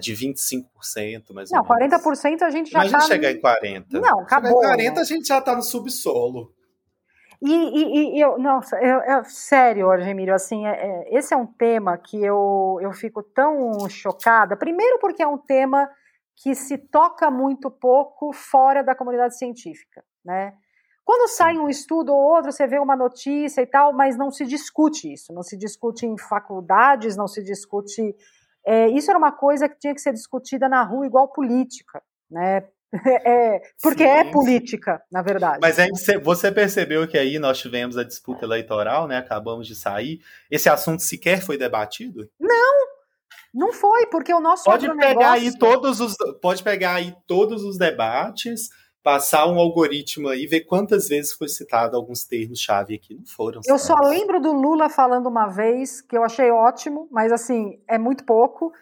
[0.00, 1.90] de 25%, mais não, ou menos.
[1.90, 3.06] Não, 40% a gente já Imagina tá...
[3.06, 3.84] chegar em 40%.
[3.92, 4.62] Não, acabou.
[4.62, 5.00] Chegar em 40% né?
[5.00, 6.52] a gente já está no subsolo.
[7.40, 11.46] E, e, e, eu, nossa, eu, eu, sério, Argemiro, assim, é, é, esse é um
[11.46, 14.56] tema que eu, eu fico tão chocada.
[14.56, 15.88] Primeiro porque é um tema
[16.34, 20.54] que se toca muito pouco fora da comunidade científica, né?
[21.06, 24.44] Quando sai um estudo ou outro, você vê uma notícia e tal, mas não se
[24.44, 28.12] discute isso, não se discute em faculdades, não se discute.
[28.66, 32.64] É, isso era uma coisa que tinha que ser discutida na rua, igual política, né?
[33.26, 34.28] É, porque é Sim.
[34.28, 35.58] é política, na verdade.
[35.60, 35.90] Mas aí
[36.22, 39.18] você percebeu que aí nós tivemos a disputa eleitoral, né?
[39.18, 40.20] Acabamos de sair.
[40.50, 42.28] Esse assunto sequer foi debatido?
[42.40, 42.86] Não,
[43.52, 47.76] não foi, porque o nosso pode pegar aí todos os pode pegar aí todos os
[47.76, 48.70] debates
[49.06, 53.14] passar um algoritmo aí e ver quantas vezes foi citado alguns termos-chave aqui.
[53.14, 53.60] Não foram.
[53.64, 57.98] Eu só lembro do Lula falando uma vez, que eu achei ótimo, mas assim, é
[57.98, 58.72] muito pouco,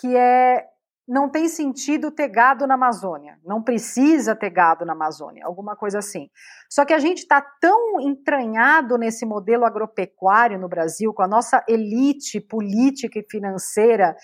[0.00, 0.68] que é
[1.08, 5.98] não tem sentido ter gado na Amazônia, não precisa ter gado na Amazônia, alguma coisa
[5.98, 6.30] assim.
[6.70, 11.60] Só que a gente está tão entranhado nesse modelo agropecuário no Brasil, com a nossa
[11.68, 14.14] elite política e financeira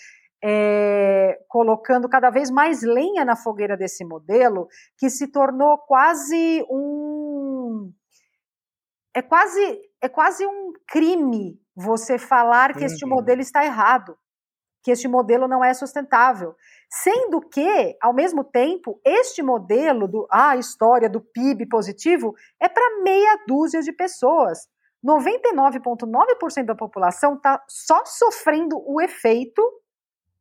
[0.42, 7.92] é, colocando cada vez mais lenha na fogueira desse modelo, que se tornou quase um.
[9.14, 12.86] É quase, é quase um crime você falar que uhum.
[12.86, 14.16] este modelo está errado,
[14.82, 16.54] que este modelo não é sustentável.
[16.90, 22.68] Sendo que, ao mesmo tempo, este modelo do ah, a história do PIB positivo é
[22.68, 24.68] para meia dúzia de pessoas.
[25.04, 29.62] 99,9% da população está só sofrendo o efeito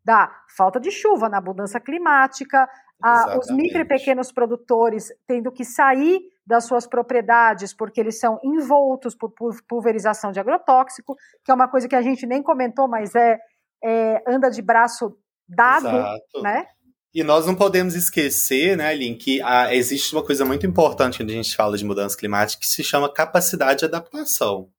[0.07, 2.65] da falta de chuva, na mudança climática,
[3.03, 8.39] a, os micro e pequenos produtores tendo que sair das suas propriedades porque eles são
[8.41, 9.33] envoltos por
[9.67, 13.37] pulverização de agrotóxico, que é uma coisa que a gente nem comentou, mas é,
[13.83, 15.13] é anda de braço
[15.45, 16.41] dado, Exato.
[16.41, 16.65] né?
[17.13, 21.31] E nós não podemos esquecer, né, Aline, que ah, existe uma coisa muito importante quando
[21.31, 24.69] a gente fala de mudança climática que se chama capacidade de adaptação.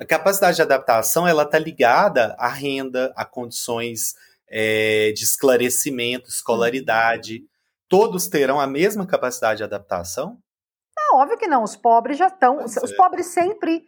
[0.00, 4.14] A capacidade de adaptação ela está ligada à renda, a condições
[4.50, 7.42] é, de esclarecimento, escolaridade,
[7.88, 10.38] todos terão a mesma capacidade de adaptação?
[10.98, 12.64] É óbvio que não, os pobres já estão.
[12.64, 12.96] Os é.
[12.96, 13.84] pobres sempre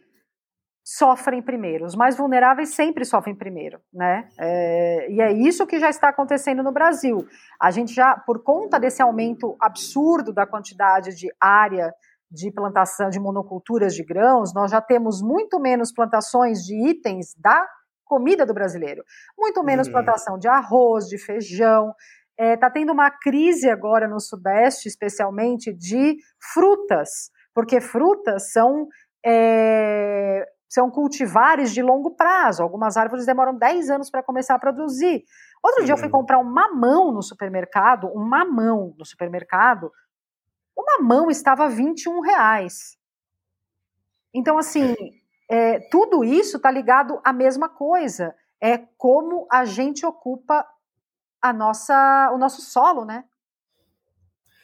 [0.82, 4.28] sofrem primeiro, os mais vulneráveis sempre sofrem primeiro, né?
[4.38, 7.26] É, e é isso que já está acontecendo no Brasil.
[7.60, 11.92] A gente já, por conta desse aumento absurdo da quantidade de área
[12.30, 17.68] de plantação de monoculturas de grãos, nós já temos muito menos plantações de itens da
[18.10, 19.04] comida do brasileiro,
[19.38, 19.92] muito menos uhum.
[19.92, 21.94] plantação de arroz, de feijão.
[22.36, 26.16] Está é, tá tendo uma crise agora no Sudeste, especialmente de
[26.52, 28.88] frutas, porque frutas são
[29.24, 32.62] é, são cultivares de longo prazo.
[32.62, 35.22] Algumas árvores demoram 10 anos para começar a produzir.
[35.62, 36.12] Outro dia eu fui uhum.
[36.12, 39.92] comprar um mamão no supermercado, um mamão no supermercado,
[40.76, 42.96] uma mão estava 21 reais.
[44.32, 44.94] Então, assim,
[45.50, 48.32] é, tudo isso está ligado à mesma coisa.
[48.62, 50.64] É como a gente ocupa
[51.42, 53.24] a nossa, o nosso solo, né?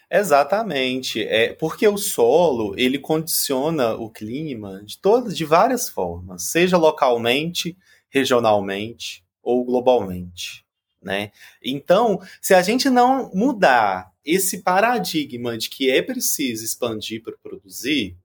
[0.09, 6.77] Exatamente, é porque o solo ele condiciona o clima de todas, de várias formas, seja
[6.77, 7.77] localmente,
[8.09, 10.65] regionalmente ou globalmente,
[11.03, 11.33] né?
[11.61, 18.17] Então, se a gente não mudar esse paradigma de que é preciso expandir para produzir,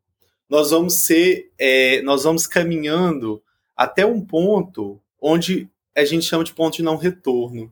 [0.52, 3.42] nós vamos ser, é, nós vamos caminhando
[3.74, 7.72] até um ponto onde a gente chama de ponto de não retorno,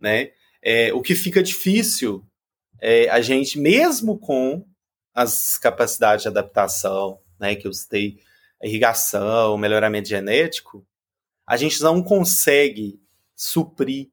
[0.00, 0.32] né?
[0.62, 2.24] É, o que fica difícil
[2.80, 4.64] é a gente, mesmo com
[5.12, 8.18] as capacidades de adaptação, né, que eu citei,
[8.62, 10.86] irrigação, melhoramento genético,
[11.46, 12.98] a gente não consegue
[13.36, 14.08] suprir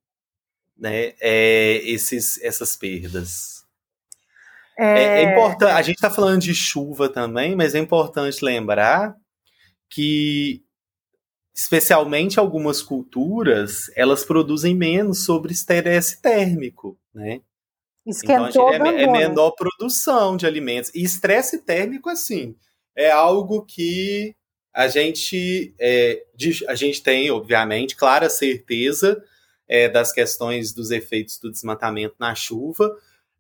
[0.78, 3.59] né, é, esses, essas perdas.
[4.80, 5.72] É, é, é importante.
[5.72, 9.14] A gente está falando de chuva também, mas é importante lembrar
[9.90, 10.64] que,
[11.54, 17.42] especialmente algumas culturas, elas produzem menos sobre estresse térmico, né?
[18.08, 20.90] Esquentou então, é, é menor produção de alimentos.
[20.96, 22.56] E estresse térmico, assim,
[22.96, 24.34] é algo que
[24.74, 26.24] a gente, é,
[26.68, 29.22] a gente tem, obviamente, clara certeza
[29.68, 32.96] é, das questões dos efeitos do desmatamento na chuva.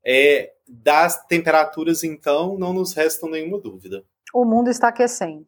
[0.05, 4.03] É, das temperaturas, então, não nos resta nenhuma dúvida.
[4.33, 5.47] O mundo está aquecendo.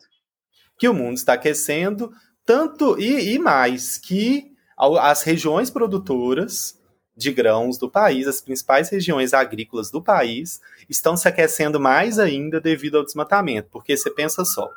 [0.78, 2.12] Que o mundo está aquecendo,
[2.46, 4.52] tanto e, e mais que
[5.00, 6.80] as regiões produtoras
[7.16, 12.60] de grãos do país, as principais regiões agrícolas do país, estão se aquecendo mais ainda
[12.60, 13.70] devido ao desmatamento.
[13.72, 14.68] Porque você pensa só,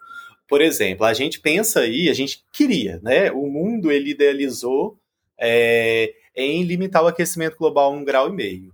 [0.47, 3.33] por exemplo, a gente pensa aí, a gente queria, né?
[3.33, 4.99] O mundo ele idealizou
[5.39, 8.74] é, em limitar o aquecimento global a um grau e meio.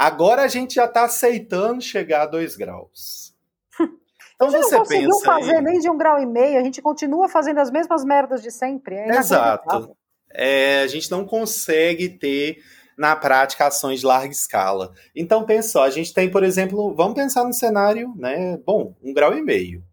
[0.00, 3.34] Agora a gente já está aceitando chegar a dois graus.
[4.34, 5.62] Então a gente você não conseguiu fazer aí...
[5.62, 8.94] nem de um grau e meio, a gente continua fazendo as mesmas merdas de sempre.
[8.94, 9.94] É Exato.
[10.32, 12.56] É, a gente não consegue ter
[12.96, 14.94] na prática ações de larga escala.
[15.14, 18.56] Então pensa só, a gente tem, por exemplo, vamos pensar no cenário, né?
[18.64, 19.84] Bom, um grau e meio.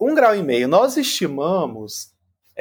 [0.00, 2.11] Um grau e meio, nós estimamos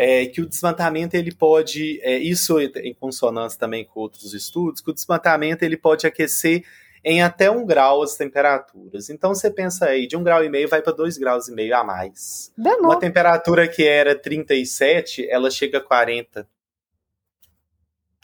[0.04, 4.90] é, que o desmatamento ele pode, é, isso em consonância também com outros estudos, que
[4.90, 6.66] o desmatamento ele pode aquecer
[7.06, 9.12] em até um grau as temperaturas.
[9.12, 11.76] Então você pensa aí, de um grau e meio vai para dois graus e meio
[11.76, 12.52] a mais.
[12.58, 12.86] Danou.
[12.86, 16.48] Uma temperatura que era 37, ela chega a 40.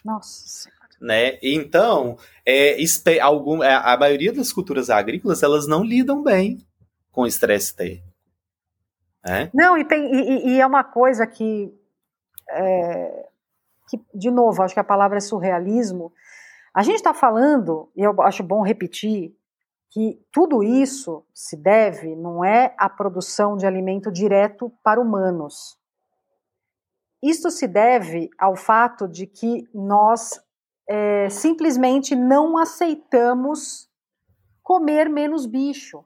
[0.03, 0.67] Nossa
[0.99, 1.37] né?
[1.43, 2.75] Então, é,
[3.21, 6.57] algum, é, a maioria das culturas agrícolas elas não lidam bem
[7.11, 8.06] com estresse térmico.
[9.27, 9.49] É?
[9.53, 11.73] Não, e, tem, e, e, é uma coisa que,
[12.49, 13.27] é,
[13.89, 16.13] que, de novo, acho que a palavra é surrealismo.
[16.73, 19.35] A gente está falando, e eu acho bom repetir,
[19.89, 25.77] que tudo isso se deve, não é à produção de alimento direto para humanos.
[27.21, 30.39] Isso se deve ao fato de que nós
[30.87, 33.89] é, simplesmente não aceitamos
[34.61, 36.05] comer menos bicho.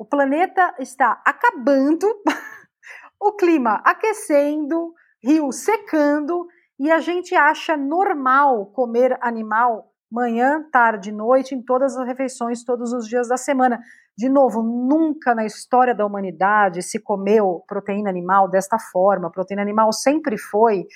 [0.00, 2.06] O planeta está acabando,
[3.20, 6.46] o clima aquecendo, rio secando,
[6.78, 12.94] e a gente acha normal comer animal manhã, tarde, noite, em todas as refeições, todos
[12.94, 13.78] os dias da semana.
[14.16, 19.28] De novo, nunca na história da humanidade se comeu proteína animal desta forma.
[19.28, 20.86] A proteína animal sempre foi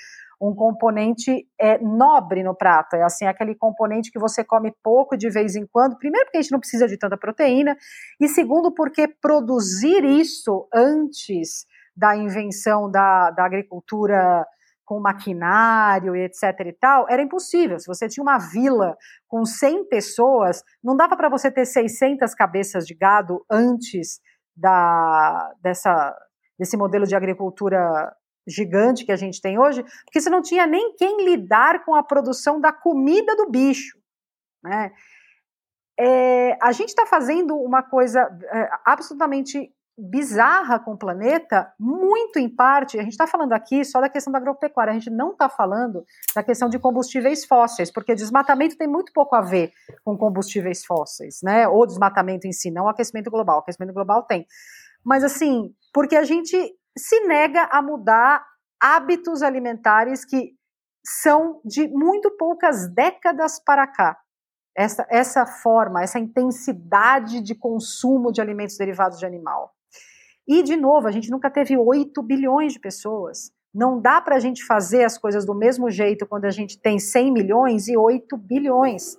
[0.40, 2.96] um componente é, nobre no prato.
[2.96, 5.96] É assim, aquele componente que você come pouco de vez em quando.
[5.96, 7.76] Primeiro, porque a gente não precisa de tanta proteína,
[8.20, 14.44] e segundo, porque produzir isso antes da invenção da, da agricultura
[14.84, 17.78] com maquinário e etc e tal, era impossível.
[17.78, 18.96] Se você tinha uma vila
[19.26, 24.20] com 100 pessoas, não dava para você ter 600 cabeças de gado antes
[24.54, 26.14] da, dessa,
[26.58, 28.14] desse modelo de agricultura
[28.46, 32.02] gigante que a gente tem hoje, porque você não tinha nem quem lidar com a
[32.02, 33.98] produção da comida do bicho.
[34.62, 34.92] Né?
[35.98, 38.20] é, a gente está fazendo uma coisa
[38.52, 44.00] é, absolutamente bizarra com o planeta, muito em parte, a gente está falando aqui só
[44.00, 48.12] da questão da agropecuária, a gente não está falando da questão de combustíveis fósseis, porque
[48.12, 49.72] desmatamento tem muito pouco a ver
[50.04, 51.68] com combustíveis fósseis, né?
[51.68, 53.58] Ou desmatamento em si, não aquecimento global.
[53.58, 54.44] O aquecimento global tem.
[55.04, 56.56] Mas assim, porque a gente
[56.96, 58.44] se nega a mudar
[58.80, 60.54] hábitos alimentares que
[61.04, 64.18] são de muito poucas décadas para cá.
[64.76, 69.72] Essa, essa forma, essa intensidade de consumo de alimentos derivados de animal.
[70.48, 73.52] E, de novo, a gente nunca teve 8 bilhões de pessoas.
[73.72, 76.98] Não dá para a gente fazer as coisas do mesmo jeito quando a gente tem
[76.98, 79.16] 100 milhões e 8 bilhões.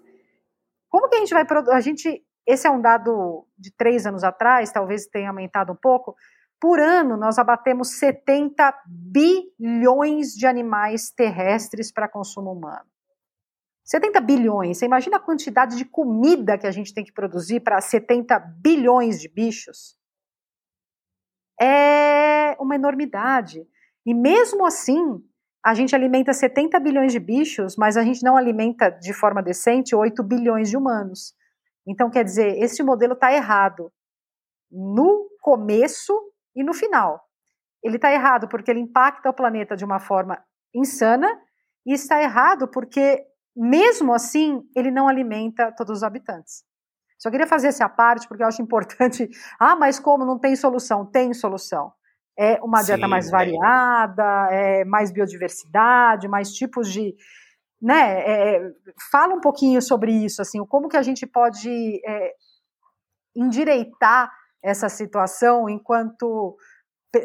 [0.89, 1.45] Como que a gente vai.
[1.71, 6.15] A gente, esse é um dado de três anos atrás, talvez tenha aumentado um pouco.
[6.59, 12.85] Por ano, nós abatemos 70 bilhões de animais terrestres para consumo humano.
[13.83, 14.77] 70 bilhões.
[14.77, 19.21] Você imagina a quantidade de comida que a gente tem que produzir para 70 bilhões
[19.21, 19.95] de bichos?
[21.61, 23.67] É uma enormidade.
[24.05, 25.23] E mesmo assim,
[25.63, 29.95] a gente alimenta 70 bilhões de bichos, mas a gente não alimenta de forma decente
[29.95, 31.35] 8 bilhões de humanos.
[31.87, 33.91] Então, quer dizer, esse modelo está errado
[34.71, 36.13] no começo
[36.55, 37.21] e no final.
[37.83, 40.43] Ele está errado porque ele impacta o planeta de uma forma
[40.73, 41.29] insana,
[41.85, 43.23] e está errado porque,
[43.55, 46.63] mesmo assim, ele não alimenta todos os habitantes.
[47.17, 49.29] Só queria fazer essa parte porque eu acho importante.
[49.59, 51.05] Ah, mas como não tem solução?
[51.05, 51.93] Tem solução.
[52.37, 57.15] É uma dieta Sim, mais variada, é mais biodiversidade, mais tipos de.
[57.81, 58.71] Né, é,
[59.11, 62.33] fala um pouquinho sobre isso, assim, como que a gente pode é,
[63.35, 64.31] endireitar
[64.65, 66.57] essa situação enquanto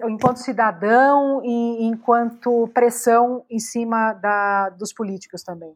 [0.04, 5.74] enquanto cidadão e enquanto pressão em cima da, dos políticos também.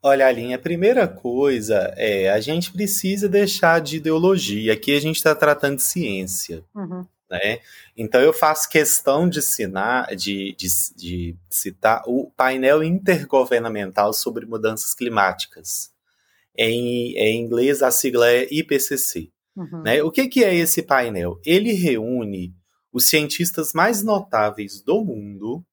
[0.00, 4.74] Olha, Aline, a primeira coisa é a gente precisa deixar de ideologia.
[4.74, 6.62] Aqui a gente está tratando de ciência.
[6.74, 7.04] Uhum.
[7.28, 7.58] Né?
[7.96, 14.94] Então eu faço questão de, citar, de, de, de citar o painel intergovernamental sobre mudanças
[14.94, 15.90] climáticas.
[16.56, 19.32] Em, em inglês, a sigla é IPCC.
[19.56, 19.82] Uhum.
[19.82, 20.02] Né?
[20.02, 21.40] O que, que é esse painel?
[21.44, 22.54] Ele reúne
[22.92, 25.64] os cientistas mais notáveis do mundo,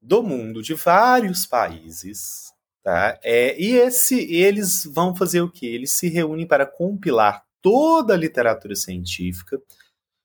[0.00, 2.50] do mundo, de vários países,
[2.82, 3.18] Tá?
[3.22, 5.66] É, e esse, eles vão fazer o que?
[5.66, 9.60] Eles se reúnem para compilar toda a literatura científica,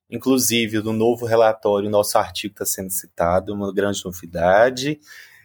[0.09, 4.99] inclusive no novo relatório, nosso artigo está sendo citado, uma grande novidade.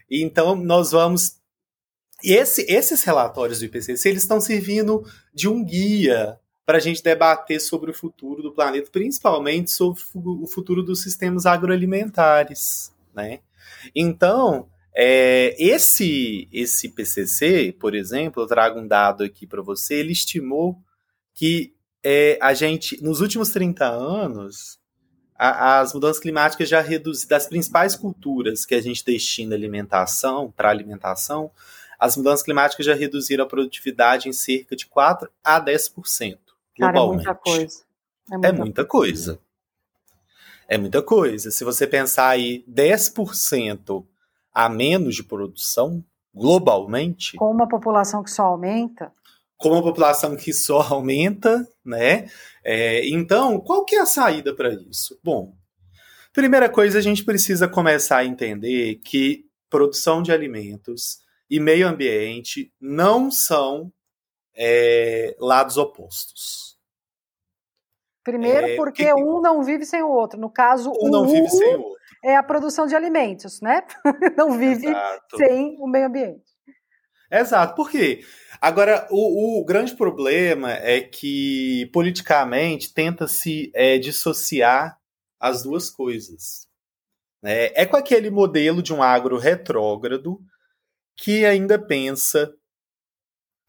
[0.09, 1.37] Então, nós vamos.
[2.23, 5.03] Esse, esses relatórios do IPCC eles estão servindo
[5.35, 10.47] de um guia para a gente debater sobre o futuro do planeta, principalmente sobre o
[10.47, 12.95] futuro dos sistemas agroalimentares.
[13.15, 13.41] Né?
[13.95, 20.13] Então, é, esse, esse PCC, por exemplo, eu trago um dado aqui para você, ele
[20.13, 20.79] estimou
[21.35, 24.79] que é, a gente, nos últimos 30 anos,
[25.37, 30.71] a, as mudanças climáticas já reduziram, das principais culturas que a gente destina alimentação, para
[30.71, 31.51] alimentação,
[31.99, 36.39] as mudanças climáticas já reduziram a produtividade em cerca de 4 a 10%.
[36.81, 37.85] Cara, é muita coisa.
[38.31, 39.41] É muita, é muita coisa.
[40.69, 41.51] É muita coisa.
[41.51, 44.05] Se você pensar aí 10%
[44.53, 46.05] a menos de produção
[46.35, 47.37] globalmente.
[47.37, 49.13] Com uma população que só aumenta.
[49.57, 52.29] Com uma população que só aumenta, né?
[52.65, 55.19] É, então, qual que é a saída para isso?
[55.23, 55.55] Bom,
[56.33, 62.73] primeira coisa, a gente precisa começar a entender que produção de alimentos e meio ambiente
[62.81, 63.93] não são
[64.55, 66.70] é, lados opostos.
[68.23, 70.39] Primeiro, é, porque um não vive sem o outro.
[70.39, 73.83] No caso, um não vive sem o outro é a produção de alimentos, né?
[74.37, 75.37] Não vive Exato.
[75.37, 76.51] sem o meio ambiente.
[77.31, 78.25] Exato, por quê?
[78.61, 84.99] Agora, o, o grande problema é que, politicamente, tenta-se é, dissociar
[85.39, 86.69] as duas coisas.
[87.43, 87.67] Né?
[87.75, 90.41] É com aquele modelo de um agro retrógrado
[91.17, 92.53] que ainda pensa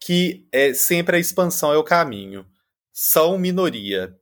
[0.00, 2.44] que é, sempre a expansão é o caminho.
[2.92, 4.18] São minoria.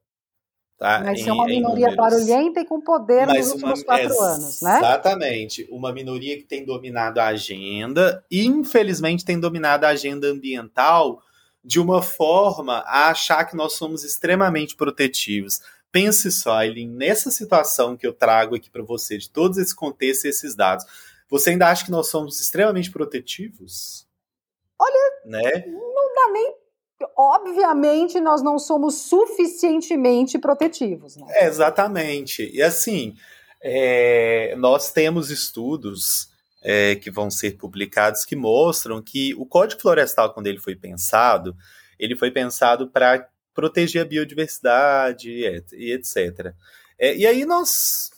[0.80, 1.02] Tá?
[1.04, 4.78] Mas é uma minoria barulhenta e com poder Mas nos últimos uma, quatro anos, né?
[4.78, 5.68] Exatamente.
[5.70, 11.22] Uma minoria que tem dominado a agenda e, infelizmente, tem dominado a agenda ambiental
[11.62, 15.60] de uma forma a achar que nós somos extremamente protetivos.
[15.92, 20.24] Pense só, Eileen, nessa situação que eu trago aqui para você, de todos esses contextos
[20.24, 20.86] e esses dados,
[21.28, 24.06] você ainda acha que nós somos extremamente protetivos?
[24.78, 25.64] Olha, né?
[27.16, 31.16] Obviamente nós não somos suficientemente protetivos.
[31.16, 31.26] Né?
[31.30, 32.50] É, exatamente.
[32.52, 33.14] E assim,
[33.62, 36.30] é, nós temos estudos
[36.62, 41.56] é, que vão ser publicados que mostram que o Código Florestal, quando ele foi pensado,
[41.98, 46.54] ele foi pensado para proteger a biodiversidade e etc.
[46.98, 48.10] É, e aí nós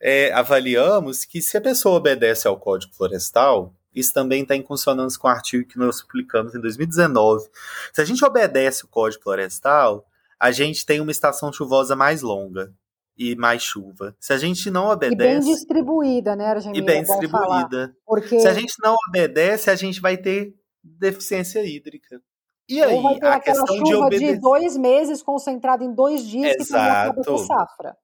[0.00, 5.18] é, avaliamos que se a pessoa obedece ao Código Florestal, isso também está em consonância
[5.18, 7.48] com o artigo que nós publicamos em 2019.
[7.92, 10.06] Se a gente obedece o Código Florestal,
[10.38, 12.72] a gente tem uma estação chuvosa mais longa
[13.16, 14.16] e mais chuva.
[14.18, 15.14] Se a gente não obedece.
[15.14, 16.78] E bem distribuída, né, Argemira?
[16.78, 17.94] E bem distribuída.
[18.06, 18.40] porque...
[18.40, 22.22] Se a gente não obedece, a gente vai ter deficiência hídrica.
[22.68, 24.34] E aí, Ou vai ter a questão chuva de, obedecer...
[24.34, 27.20] de dois meses concentrada em dois dias Exato.
[27.20, 27.96] que safra.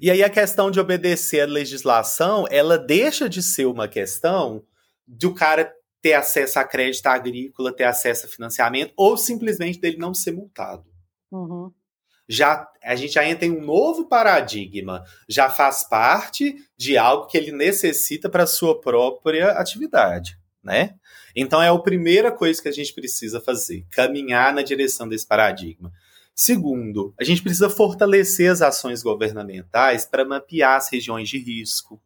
[0.00, 4.62] E aí a questão de obedecer a legislação, ela deixa de ser uma questão
[5.08, 9.96] de o cara ter acesso a crédito agrícola, ter acesso a financiamento, ou simplesmente dele
[9.96, 10.84] não ser multado.
[11.30, 11.72] Uhum.
[12.28, 17.38] Já, a gente já entra em um novo paradigma, já faz parte de algo que
[17.38, 20.94] ele necessita para a sua própria atividade, né?
[21.34, 25.90] Então é a primeira coisa que a gente precisa fazer, caminhar na direção desse paradigma.
[26.34, 32.00] Segundo, a gente precisa fortalecer as ações governamentais para mapear as regiões de risco,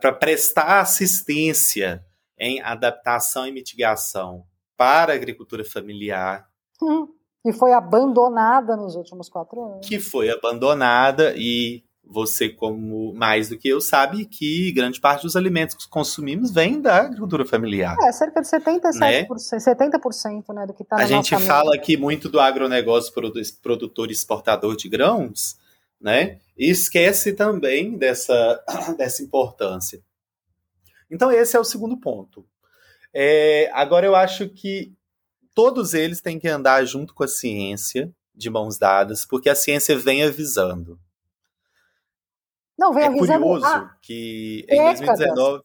[0.00, 2.04] para prestar assistência
[2.38, 4.44] em adaptação e mitigação
[4.76, 6.46] para a agricultura familiar.
[6.82, 7.08] Hum,
[7.42, 9.86] que foi abandonada nos últimos quatro anos.
[9.86, 15.36] Que foi abandonada e você, como mais do que eu, sabe que grande parte dos
[15.36, 17.96] alimentos que consumimos vem da agricultura familiar.
[18.02, 19.26] É, cerca de 77%, né?
[19.26, 23.12] 70% né, do que está na A gente fala aqui muito do agronegócio
[23.62, 25.56] produtor exportador de grãos,
[26.02, 26.40] né?
[26.58, 28.62] E esquece também dessa,
[28.98, 30.02] dessa importância.
[31.10, 32.44] Então, esse é o segundo ponto.
[33.14, 34.92] É, agora, eu acho que
[35.54, 39.96] todos eles têm que andar junto com a ciência, de mãos dadas, porque a ciência
[39.96, 40.98] vem avisando.
[42.78, 43.44] Não, vem é avisando.
[43.44, 45.62] curioso que em 2019.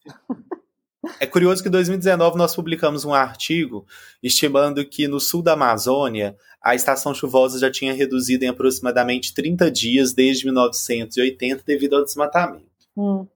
[1.19, 3.85] É curioso que em 2019 nós publicamos um artigo
[4.21, 9.71] estimando que no sul da Amazônia a estação chuvosa já tinha reduzido em aproximadamente 30
[9.71, 12.65] dias desde 1980 devido ao desmatamento.
[12.95, 13.27] Hum.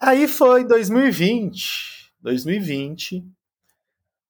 [0.00, 2.10] Aí foi 2020.
[2.20, 3.24] 2020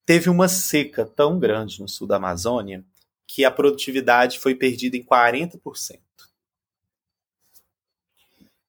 [0.05, 2.85] teve uma seca tão grande no sul da Amazônia
[3.27, 5.99] que a produtividade foi perdida em 40%.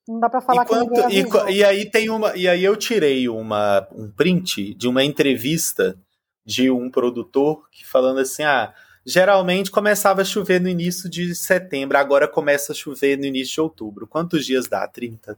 [0.08, 3.30] Não dá para falar Enquanto, que e, e, aí tem uma e aí eu tirei
[3.30, 5.97] uma um print de uma entrevista
[6.45, 8.74] de um produtor que falando assim, ah,
[9.06, 13.62] geralmente começava a chover no início de setembro, agora começa a chover no início de
[13.62, 14.08] outubro.
[14.08, 14.88] Quantos dias dá?
[14.88, 15.38] 30.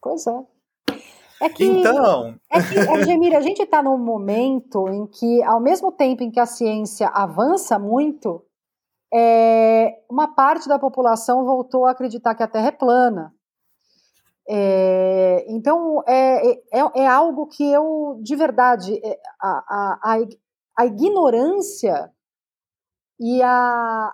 [0.00, 0.44] Pois é.
[1.40, 2.36] É que, então.
[2.50, 6.40] É que, Gemira, a gente está num momento em que, ao mesmo tempo em que
[6.40, 8.42] a ciência avança muito,
[9.12, 13.34] é, uma parte da população voltou a acreditar que a Terra é plana.
[14.48, 20.18] É, então, é, é, é, algo que eu, de verdade, é, a, a,
[20.78, 22.12] a ignorância
[23.18, 24.12] e a,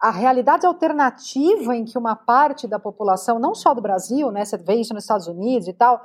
[0.00, 4.58] a realidade alternativa em que uma parte da população, não só do Brasil, né, você
[4.58, 6.02] vê isso nos Estados Unidos e tal,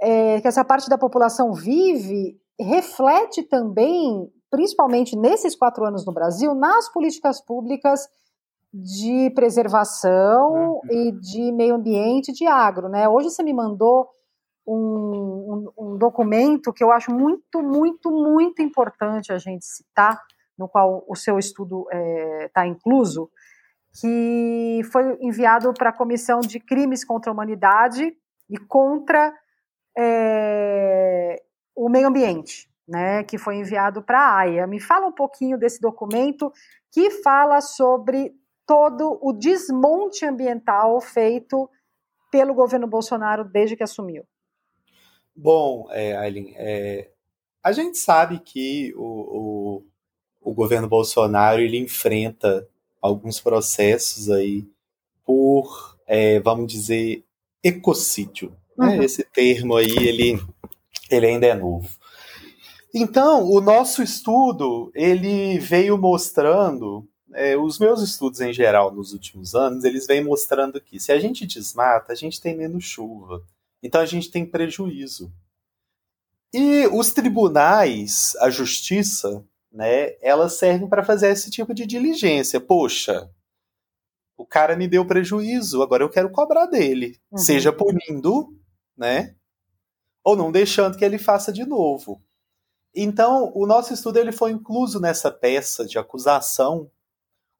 [0.00, 6.54] é, que essa parte da população vive, reflete também, principalmente nesses quatro anos no Brasil,
[6.54, 8.08] nas políticas públicas
[8.72, 10.80] de preservação uhum.
[10.90, 13.08] e de meio ambiente de agro, né?
[13.08, 14.08] Hoje você me mandou
[14.66, 20.20] um, um, um, documento que eu acho muito, muito, muito importante a gente citar,
[20.56, 21.86] no qual o seu estudo
[22.44, 23.30] está é, incluso,
[23.98, 28.14] que foi enviado para a Comissão de Crimes contra a Humanidade
[28.48, 29.32] e contra
[29.98, 31.42] é,
[31.74, 34.66] o meio ambiente, né, que foi enviado para a AIA.
[34.66, 36.52] Me fala um pouquinho desse documento
[36.92, 38.32] que fala sobre
[38.70, 41.68] todo o desmonte ambiental feito
[42.30, 44.22] pelo governo Bolsonaro desde que assumiu?
[45.34, 47.10] Bom, é, Aileen, é,
[47.60, 52.64] a gente sabe que o, o, o, governo Bolsonaro ele enfrenta
[53.02, 54.64] alguns processos aí
[55.24, 57.24] por, é, vamos dizer,
[57.64, 58.56] ecocídio.
[58.78, 58.98] Né?
[58.98, 59.02] Uhum.
[59.02, 60.40] Esse termo aí, ele,
[61.10, 61.88] ele ainda é novo.
[62.94, 69.54] Então, o nosso estudo, ele veio mostrando é, os meus estudos em geral nos últimos
[69.54, 73.44] anos, eles vêm mostrando que se a gente desmata, a gente tem menos chuva.
[73.82, 75.32] Então a gente tem prejuízo.
[76.52, 82.60] E os tribunais, a justiça, né, elas servem para fazer esse tipo de diligência.
[82.60, 83.30] Poxa,
[84.36, 87.20] o cara me deu prejuízo, agora eu quero cobrar dele.
[87.30, 87.38] Uhum.
[87.38, 88.52] Seja punindo,
[88.96, 89.36] né?
[90.24, 92.20] Ou não deixando que ele faça de novo.
[92.94, 96.90] Então, o nosso estudo ele foi incluso nessa peça de acusação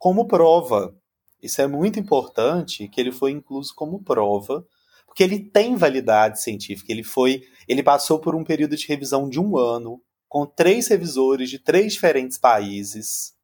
[0.00, 0.96] como prova.
[1.42, 4.66] Isso é muito importante que ele foi incluso como prova,
[5.06, 6.90] porque ele tem validade científica.
[6.90, 10.02] Ele foi, ele passou por um período de revisão de um ano.
[10.26, 13.34] com três revisores de três diferentes países,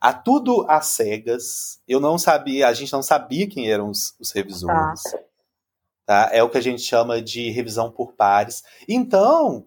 [0.00, 1.80] a tudo às cegas.
[1.86, 5.02] Eu não sabia, a gente não sabia quem eram os, os revisores.
[5.02, 5.18] Tá.
[6.04, 6.30] Tá?
[6.32, 8.64] É o que a gente chama de revisão por pares.
[8.88, 9.66] Então,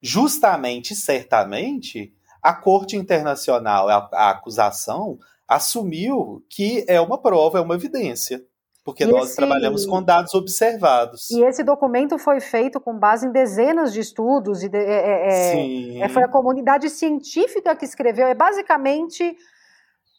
[0.00, 5.18] justamente, certamente, a Corte Internacional, a, a acusação,
[5.54, 8.42] assumiu que é uma prova, é uma evidência.
[8.84, 9.36] Porque e nós esse...
[9.36, 11.30] trabalhamos com dados observados.
[11.30, 14.62] E esse documento foi feito com base em dezenas de estudos.
[14.62, 18.26] E de, é, é, é, foi a comunidade científica que escreveu.
[18.26, 19.36] É basicamente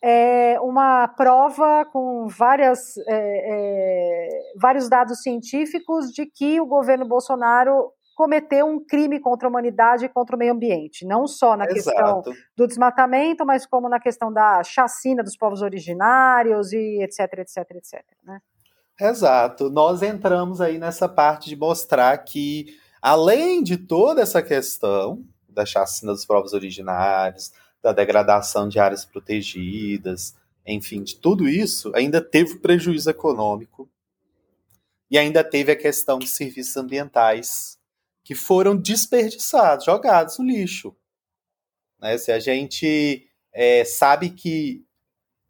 [0.02, 4.30] é, uma prova com várias, é, é,
[4.62, 10.10] vários dados científicos de que o governo Bolsonaro cometeu um crime contra a humanidade e
[10.10, 12.24] contra o meio ambiente, não só na Exato.
[12.24, 17.58] questão do desmatamento, mas como na questão da chacina dos povos originários e etc, etc,
[17.72, 18.04] etc.
[18.24, 18.40] Né?
[19.00, 19.70] Exato.
[19.70, 26.12] Nós entramos aí nessa parte de mostrar que, além de toda essa questão da chacina
[26.12, 27.52] dos povos originários,
[27.82, 30.36] da degradação de áreas protegidas,
[30.66, 33.90] enfim, de tudo isso, ainda teve prejuízo econômico
[35.12, 37.78] e ainda teve a questão de serviços ambientais
[38.24, 40.96] que foram desperdiçados, jogados no lixo.
[42.00, 42.18] Né?
[42.18, 44.86] Se a gente é, sabe que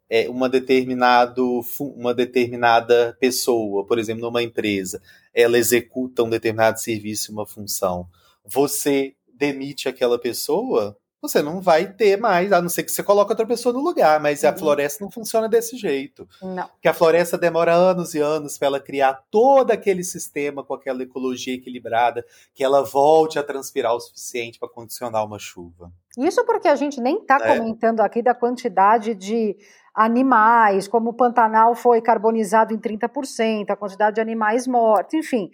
[0.08, 5.00] é, uma, determinado, uma determinada pessoa, por exemplo, numa empresa,
[5.32, 8.08] ela executa um determinado serviço, uma função,
[8.44, 10.96] você demite aquela pessoa,
[11.28, 14.20] você não vai ter mais, a não ser que você coloque outra pessoa no lugar,
[14.20, 14.50] mas uhum.
[14.50, 16.28] a floresta não funciona desse jeito.
[16.42, 16.68] Não.
[16.68, 21.02] Porque a floresta demora anos e anos para ela criar todo aquele sistema com aquela
[21.02, 25.90] ecologia equilibrada, que ela volte a transpirar o suficiente para condicionar uma chuva.
[26.18, 27.56] Isso porque a gente nem está é.
[27.56, 29.56] comentando aqui da quantidade de
[29.94, 35.50] animais, como o Pantanal foi carbonizado em 30%, a quantidade de animais mortos, enfim.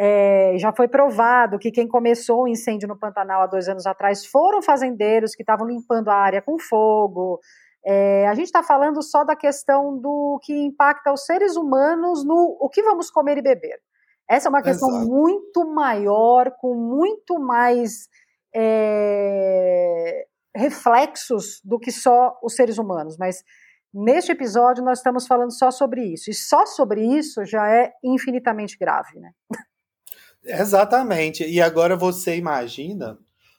[0.00, 4.24] É, já foi provado que quem começou o incêndio no Pantanal há dois anos atrás
[4.24, 7.40] foram fazendeiros que estavam limpando a área com fogo.
[7.84, 12.56] É, a gente está falando só da questão do que impacta os seres humanos no
[12.60, 13.80] o que vamos comer e beber.
[14.30, 15.08] Essa é uma questão Exato.
[15.08, 18.08] muito maior, com muito mais
[18.54, 23.16] é, reflexos do que só os seres humanos.
[23.18, 23.42] Mas
[23.92, 26.30] neste episódio nós estamos falando só sobre isso.
[26.30, 29.32] E só sobre isso já é infinitamente grave, né?
[30.44, 31.44] Exatamente.
[31.44, 33.18] E agora você imagina,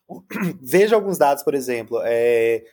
[0.61, 2.63] veja alguns dados, por exemplo, é,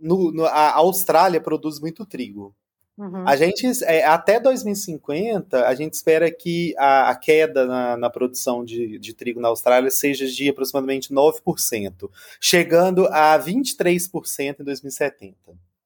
[0.00, 2.54] no, no, a Austrália produz muito trigo.
[2.96, 3.26] Uhum.
[3.26, 8.64] A gente, é, até 2050, a gente espera que a, a queda na, na produção
[8.64, 15.34] de, de, trigo na Austrália seja de aproximadamente 9%, chegando a 23% em 2070.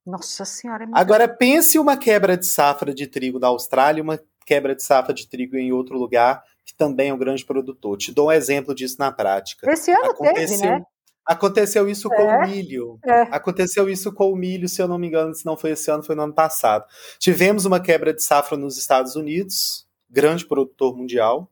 [0.04, 4.20] Nossa Senhora, é muito Agora, pense uma quebra de safra de trigo na Austrália, uma
[4.44, 7.96] quebra de safra de trigo em outro lugar, que também é um grande produtor.
[7.96, 9.70] Te dou um exemplo disso na prática.
[9.70, 10.84] Esse ano aconteceu, teve, né?
[11.24, 12.98] Aconteceu isso é, com o milho.
[13.04, 13.22] É.
[13.30, 16.02] Aconteceu isso com o milho, se eu não me engano, se não foi esse ano,
[16.02, 16.84] foi no ano passado.
[17.20, 21.48] Tivemos uma quebra de safra nos Estados Unidos, grande produtor mundial.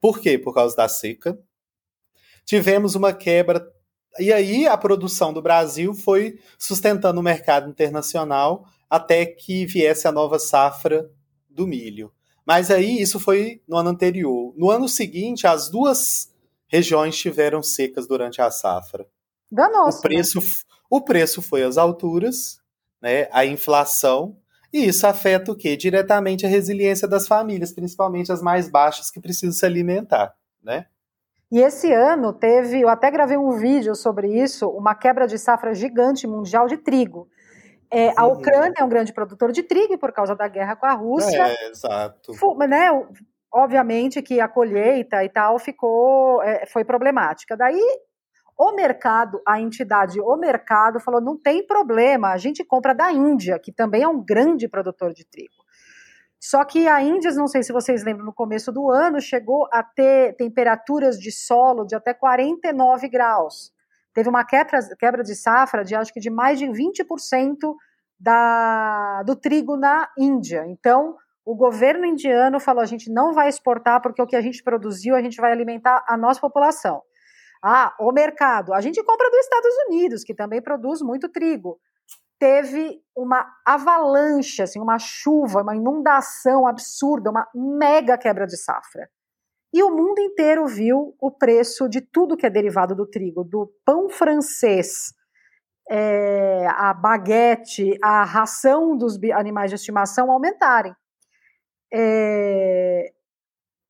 [0.00, 0.38] Por quê?
[0.38, 1.36] Por causa da seca.
[2.44, 3.68] Tivemos uma quebra.
[4.18, 10.12] E aí a produção do Brasil foi sustentando o mercado internacional até que viesse a
[10.12, 11.10] nova safra
[11.48, 12.12] do milho.
[12.46, 14.52] Mas aí isso foi no ano anterior.
[14.56, 16.32] No ano seguinte, as duas
[16.66, 19.06] regiões tiveram secas durante a safra.
[19.50, 20.46] Danoso, o preço, né?
[20.88, 22.60] o preço foi às alturas,
[23.02, 23.28] né?
[23.32, 24.36] A inflação
[24.72, 25.76] e isso afeta o quê?
[25.76, 30.86] Diretamente a resiliência das famílias, principalmente as mais baixas que precisam se alimentar, né?
[31.50, 35.74] E esse ano teve, eu até gravei um vídeo sobre isso, uma quebra de safra
[35.74, 37.28] gigante mundial de trigo.
[37.92, 40.92] É, a Ucrânia é um grande produtor de trigo por causa da guerra com a
[40.92, 41.42] Rússia.
[41.46, 42.32] É, exato.
[42.68, 42.88] Né,
[43.52, 47.56] obviamente que a colheita e tal ficou é, foi problemática.
[47.56, 47.82] Daí
[48.56, 53.58] o mercado, a entidade, o mercado falou: não tem problema, a gente compra da Índia,
[53.58, 55.64] que também é um grande produtor de trigo.
[56.38, 59.82] Só que a Índia, não sei se vocês lembram, no começo do ano chegou a
[59.82, 63.72] ter temperaturas de solo de até 49 graus
[64.20, 67.74] teve uma quebra, quebra de safra de acho que de mais de 20%
[68.18, 70.66] da, do trigo na Índia.
[70.66, 74.62] Então, o governo indiano falou: a gente não vai exportar porque o que a gente
[74.62, 77.02] produziu a gente vai alimentar a nossa população.
[77.62, 78.74] Ah, o mercado.
[78.74, 81.78] A gente compra dos Estados Unidos, que também produz muito trigo.
[82.38, 89.10] Teve uma avalanche, assim, uma chuva, uma inundação absurda, uma mega quebra de safra.
[89.72, 93.72] E o mundo inteiro viu o preço de tudo que é derivado do trigo, do
[93.84, 95.14] pão francês,
[95.88, 100.94] é, a baguete, a ração dos animais de estimação aumentarem.
[101.92, 103.12] É,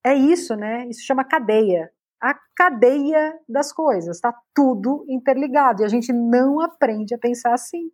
[0.04, 0.86] é isso, né?
[0.88, 1.90] Isso chama cadeia.
[2.22, 7.90] a cadeia das coisas, está tudo interligado e a gente não aprende a pensar assim.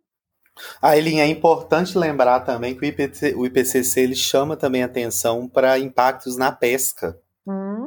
[0.81, 6.35] Aileen, é importante lembrar também que o, o IPCC ele chama também atenção para impactos
[6.35, 7.17] na pesca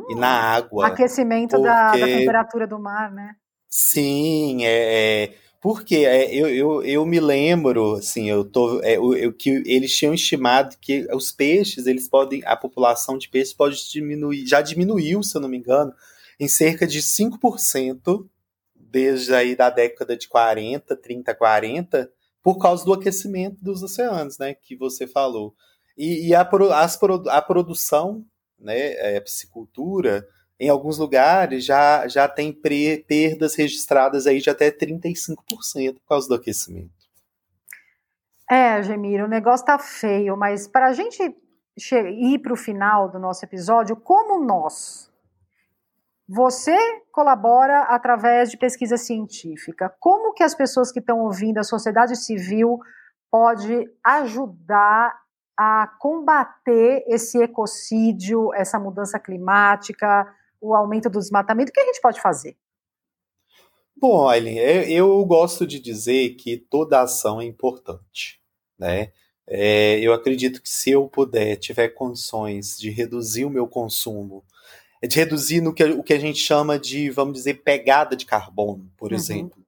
[0.00, 0.86] hum, e na água.
[0.86, 1.64] Aquecimento porque...
[1.64, 3.34] da, da, temperatura do mar, né?
[3.68, 9.14] Sim, é, é porque é, eu, eu, eu me lembro, assim, eu tô, é, eu,
[9.14, 13.76] eu, que eles tinham estimado que os peixes, eles podem, a população de peixes pode
[13.90, 15.92] diminuir, já diminuiu, se eu não me engano,
[16.38, 18.26] em cerca de 5%
[18.74, 22.10] desde aí da década de 40, 30, 40,
[22.42, 25.54] por causa do aquecimento dos oceanos, né, que você falou.
[25.96, 26.98] E, e a, as,
[27.28, 28.24] a produção,
[28.60, 30.26] né, é, piscicultura,
[30.58, 36.34] em alguns lugares já, já tem perdas registradas aí de até 35% por causa do
[36.34, 36.90] aquecimento.
[38.50, 43.18] É, Gemiro, o negócio tá feio, mas para a gente ir para o final do
[43.18, 45.10] nosso episódio, como nós,
[46.28, 46.76] você
[47.10, 49.92] colabora através de pesquisa científica.
[49.98, 52.78] Como que as pessoas que estão ouvindo, a sociedade civil,
[53.30, 55.18] pode ajudar
[55.62, 60.26] a combater esse ecocídio, essa mudança climática,
[60.58, 62.56] o aumento do desmatamento, o que a gente pode fazer?
[63.94, 68.40] Bom, Aileen, eu gosto de dizer que toda ação é importante,
[68.78, 69.12] né?
[69.46, 74.42] É, eu acredito que se eu puder, tiver condições de reduzir o meu consumo,
[75.06, 78.90] de reduzir no que, o que a gente chama de, vamos dizer, pegada de carbono,
[78.96, 79.16] por uhum.
[79.18, 79.62] exemplo,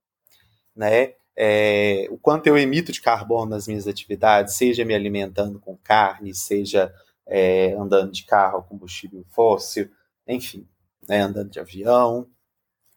[0.74, 1.12] né?
[1.36, 6.34] É, o quanto eu emito de carbono nas minhas atividades, seja me alimentando com carne,
[6.34, 6.92] seja
[7.26, 9.90] é, andando de carro, combustível fóssil,
[10.26, 10.66] enfim
[11.08, 12.26] né, andando de avião.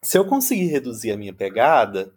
[0.01, 2.13] Se eu conseguir reduzir a minha pegada,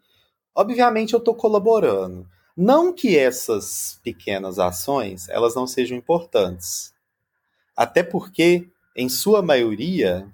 [0.55, 2.29] obviamente eu estou colaborando.
[2.57, 6.93] Não que essas pequenas ações elas não sejam importantes.
[7.77, 10.29] Até porque, em sua maioria,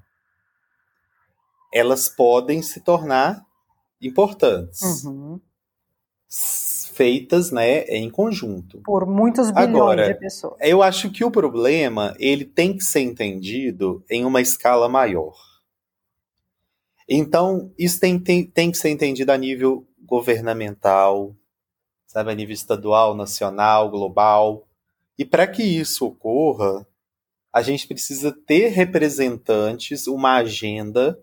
[1.73, 3.45] elas podem se tornar
[4.01, 5.05] importantes.
[5.05, 5.39] Uhum.
[6.93, 8.79] Feitas né, em conjunto.
[8.85, 10.55] Por muitos bilhões Agora, de pessoas.
[10.61, 15.35] Eu acho que o problema ele tem que ser entendido em uma escala maior.
[17.09, 21.35] Então, isso tem, tem, tem que ser entendido a nível governamental,
[22.07, 24.67] sabe, a nível estadual, nacional, global.
[25.19, 26.87] E para que isso ocorra,
[27.53, 31.19] a gente precisa ter representantes, uma agenda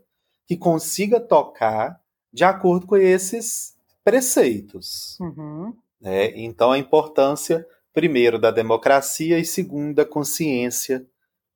[0.46, 2.02] que consiga tocar
[2.32, 5.18] de acordo com esses preceitos.
[5.20, 5.74] Uhum.
[6.00, 6.32] Né?
[6.36, 11.06] Então, a importância, primeiro, da democracia e, segundo, da consciência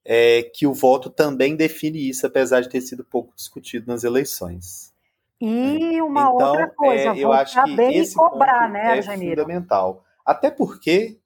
[0.05, 4.93] é, que o voto também define isso, apesar de ter sido pouco discutido nas eleições.
[5.41, 10.05] E uma então, outra coisa, é, eu acho que bem esse cobrar, né, é fundamental.
[10.25, 11.17] Até porque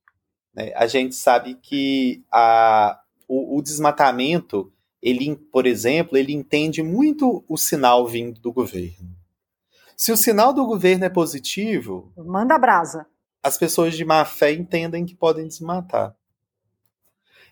[0.53, 7.43] né, a gente sabe que a, o, o, desmatamento, ele, por exemplo, ele entende muito
[7.47, 9.18] o sinal vindo do governo.
[9.99, 13.05] Se o sinal do governo é positivo, manda brasa.
[13.43, 16.15] As pessoas de má fé entendem que podem desmatar.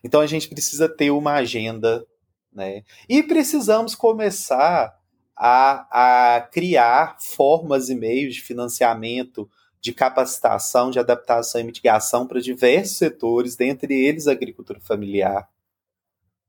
[0.02, 2.08] Então a gente precisa ter uma agenda,
[2.50, 2.86] né?
[3.10, 4.98] E precisamos começar
[5.36, 9.50] a, a criar formas e meios de financiamento,
[9.82, 15.50] de capacitação, de adaptação e mitigação para diversos setores, dentre eles a agricultura familiar,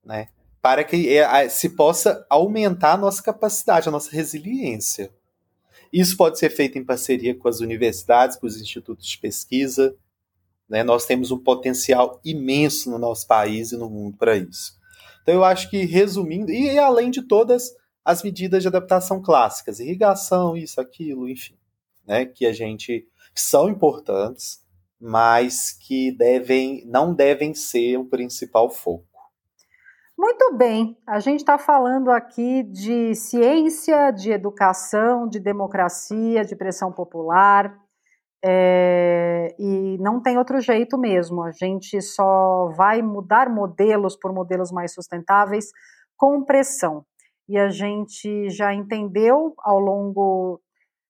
[0.05, 0.29] né?
[0.63, 5.18] Para que é, se possa aumentar a nossa capacidade, a nossa resiliência.
[5.93, 9.97] Isso pode ser feito em parceria com as universidades, com os institutos de pesquisa,
[10.69, 10.83] né?
[10.83, 14.77] Nós temos um potencial imenso no nosso país e no mundo para isso.
[15.23, 17.75] Então, eu acho que, resumindo, e além de todas
[18.05, 21.57] as medidas de adaptação clássicas, irrigação, isso, aquilo, enfim,
[22.07, 22.25] né?
[22.25, 24.65] que a gente que são importantes,
[25.01, 29.08] mas que devem, não devem ser o principal foco.
[30.19, 36.91] Muito bem, a gente está falando aqui de ciência, de educação, de democracia, de pressão
[36.91, 37.79] popular.
[38.45, 41.45] É, e não tem outro jeito mesmo.
[41.45, 45.67] A gente só vai mudar modelos por modelos mais sustentáveis
[46.17, 47.05] com pressão.
[47.49, 50.61] E a gente já entendeu ao longo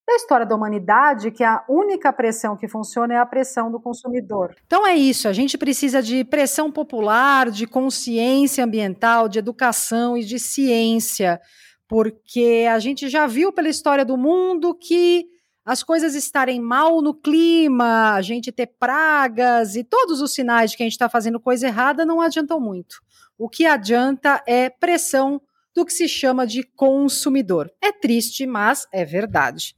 [0.09, 4.57] da história da humanidade que a única pressão que funciona é a pressão do consumidor.
[4.67, 10.25] Então é isso, a gente precisa de pressão popular, de consciência ambiental, de educação e
[10.25, 11.39] de ciência,
[11.87, 15.27] porque a gente já viu pela história do mundo que
[15.63, 20.79] as coisas estarem mal no clima, a gente ter pragas e todos os sinais de
[20.79, 23.03] que a gente está fazendo coisa errada não adiantam muito.
[23.37, 25.39] O que adianta é pressão
[25.79, 27.71] do que se chama de consumidor.
[27.81, 29.75] É triste, mas é verdade.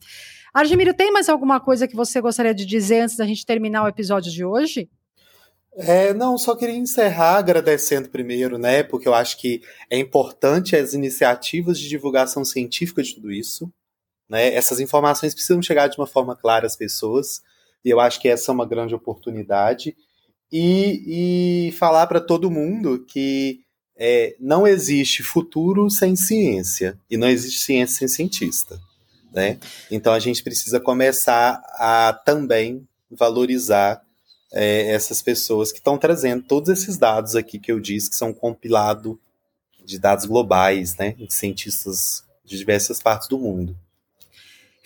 [0.53, 3.89] Argemiro, tem mais alguma coisa que você gostaria de dizer antes da gente terminar o
[3.89, 4.91] episódio de hoje?
[5.77, 8.83] É, não, só queria encerrar agradecendo primeiro, né?
[8.83, 13.73] Porque eu acho que é importante as iniciativas de divulgação científica de tudo isso.
[14.29, 14.53] Né?
[14.55, 17.43] Essas informações precisam chegar de uma forma clara às pessoas,
[17.85, 19.97] e eu acho que essa é uma grande oportunidade.
[20.53, 23.61] E, e falar para todo mundo que
[24.03, 28.81] é, não existe futuro sem ciência, e não existe ciência sem cientista.
[29.31, 29.59] Né?
[29.91, 34.03] Então a gente precisa começar a também valorizar
[34.53, 38.33] é, essas pessoas que estão trazendo todos esses dados aqui que eu disse, que são
[38.33, 39.21] compilado
[39.85, 43.77] de dados globais, né, de cientistas de diversas partes do mundo.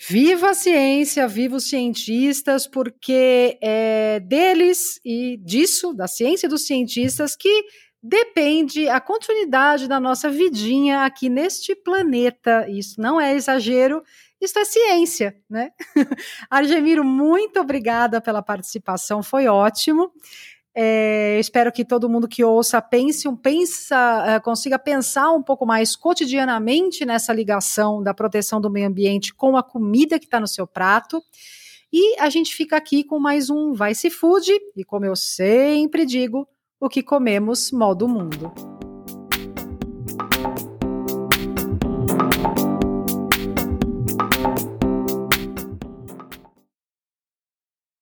[0.07, 6.67] Viva a ciência, viva os cientistas, porque é deles e disso, da ciência e dos
[6.67, 7.63] cientistas, que
[8.07, 12.69] depende a continuidade da nossa vidinha aqui neste planeta.
[12.69, 14.03] Isso não é exagero,
[14.39, 15.71] isso é ciência, né?
[16.49, 20.11] Argemiro, muito obrigada pela participação, foi ótimo.
[20.77, 25.95] É, espero que todo mundo que ouça pense, pensa, uh, consiga pensar um pouco mais
[25.95, 30.67] cotidianamente nessa ligação da proteção do meio ambiente com a comida que está no seu
[30.67, 31.23] prato.
[31.91, 36.05] E a gente fica aqui com mais um Vai Se Food, e como eu sempre
[36.05, 36.47] digo,
[36.79, 38.74] o que comemos modo mundo.